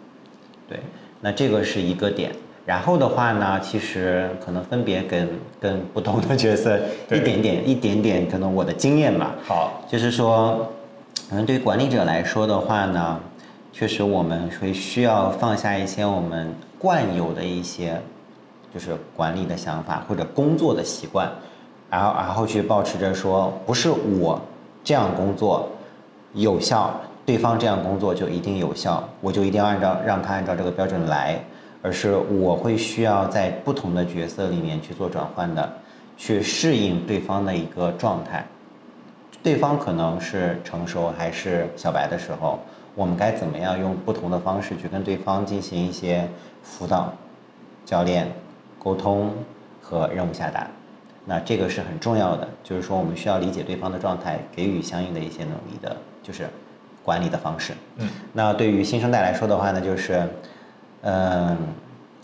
[0.70, 0.80] 对，
[1.22, 2.32] 那这个是一个点。
[2.66, 5.30] 然后的话呢，其实可能分别跟
[5.62, 6.80] 跟不同的角色
[7.12, 9.36] 一点点一点点，可能我的经验吧。
[9.46, 10.68] 好，就是说，
[11.30, 13.20] 可能对于管理者来说的话呢，
[13.72, 18.02] 确实我们会需要放下一些我们惯有的一些，
[18.74, 21.32] 就是管理的想法或者工作的习惯，
[21.92, 24.42] 然后然后去保持着说，不是我
[24.84, 25.70] 这样工作
[26.34, 31.40] 有效，对方这样工作就一定有效，我就一定要按照让他按照这个标准来。
[31.86, 35.72] 而是我会需要在不同的角色里面去做转换的，
[36.18, 38.44] 去适应对方的一个状态。
[39.44, 42.60] 对方可能是成熟还是小白的时候，
[42.96, 46.28] 我们该怎么样用不同的方式去跟对方进行一些
[46.64, 47.14] 辅导、
[47.86, 48.32] 教练、
[48.80, 49.32] 沟通
[49.80, 50.66] 和任务下达。
[51.24, 56.50] 那这个是很重要的，就是说我们需要理解对方的状态，给予相应的一些能力的，就是
[57.04, 57.74] 管理的方式。
[57.98, 58.10] 嗯。
[58.34, 60.28] 那对于新生代来说的话呢，就是。
[61.08, 61.56] 嗯，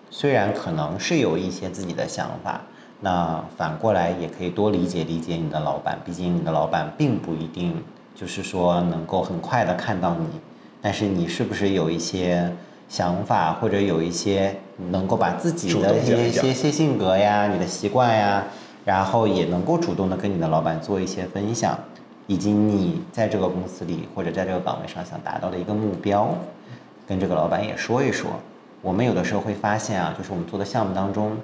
[0.09, 2.61] 虽然可能是有一些自己的想法，
[2.99, 7.83] 那反过来也可以多理解理解你的老板，毕竟你的老板并不一定
[8.15, 10.25] 就是说能够很快的看到你，
[10.81, 12.51] 但是你是不是有一些
[12.89, 14.55] 想法，或者有一些
[14.89, 18.43] 能够把自己的一些些些性格呀、你的习惯呀，
[18.83, 21.77] 然后也能够主动的跟你的老板做一些分享，
[22.25, 26.29] 以及你在这个公司里或者在这个岗位上想达到的一个目标，
[27.07, 28.31] 跟这个老板也说一说。
[28.81, 31.37] 我们有的时候会发现啊，就是我们做的项目当中，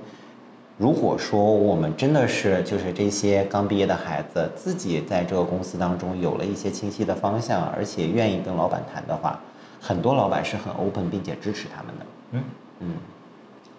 [0.77, 9.39] 如果说我们真的是就是这些刚毕业的孩子自己在这个公司当中有了一些清晰的方向，而且愿意跟老板谈的话，
[9.79, 12.05] 很多老板是很 open 并且支持他们的。
[12.31, 12.43] 嗯
[12.79, 12.93] 嗯，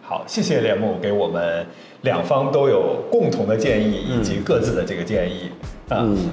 [0.03, 1.67] 好，谢谢连木给我们
[2.03, 5.51] 两方都有共同的建议以及各自的这个建议。
[5.63, 5.69] 嗯，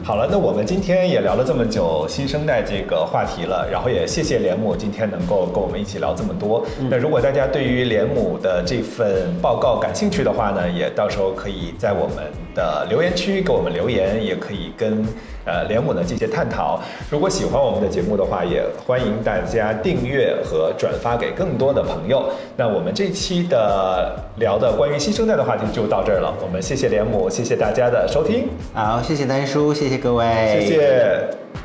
[0.03, 6.65] 好了，那我们今天也聊了这么久新生代这个话题了，然后也谢谢连母今天能够跟我们一起聊这么多。
[6.89, 12.25] 那如果大家对于连母的这份报告感兴趣的话呢，也到时候可以在我们
[12.55, 15.05] 的留言区给我们留言，也可以跟。
[15.47, 16.81] 呃，连姆呢进行探讨。
[17.07, 22.27] 如果喜欢我们的节目的话，也欢迎大家订阅和转发给更多的朋友。
[22.57, 26.33] 那我们这期的聊的关于新生代的话题就到这儿了。
[26.41, 28.49] 我们谢谢连母，谢谢大家的收听。
[28.73, 30.25] 好，谢谢丹叔，谢谢各位，
[30.61, 31.64] 谢谢。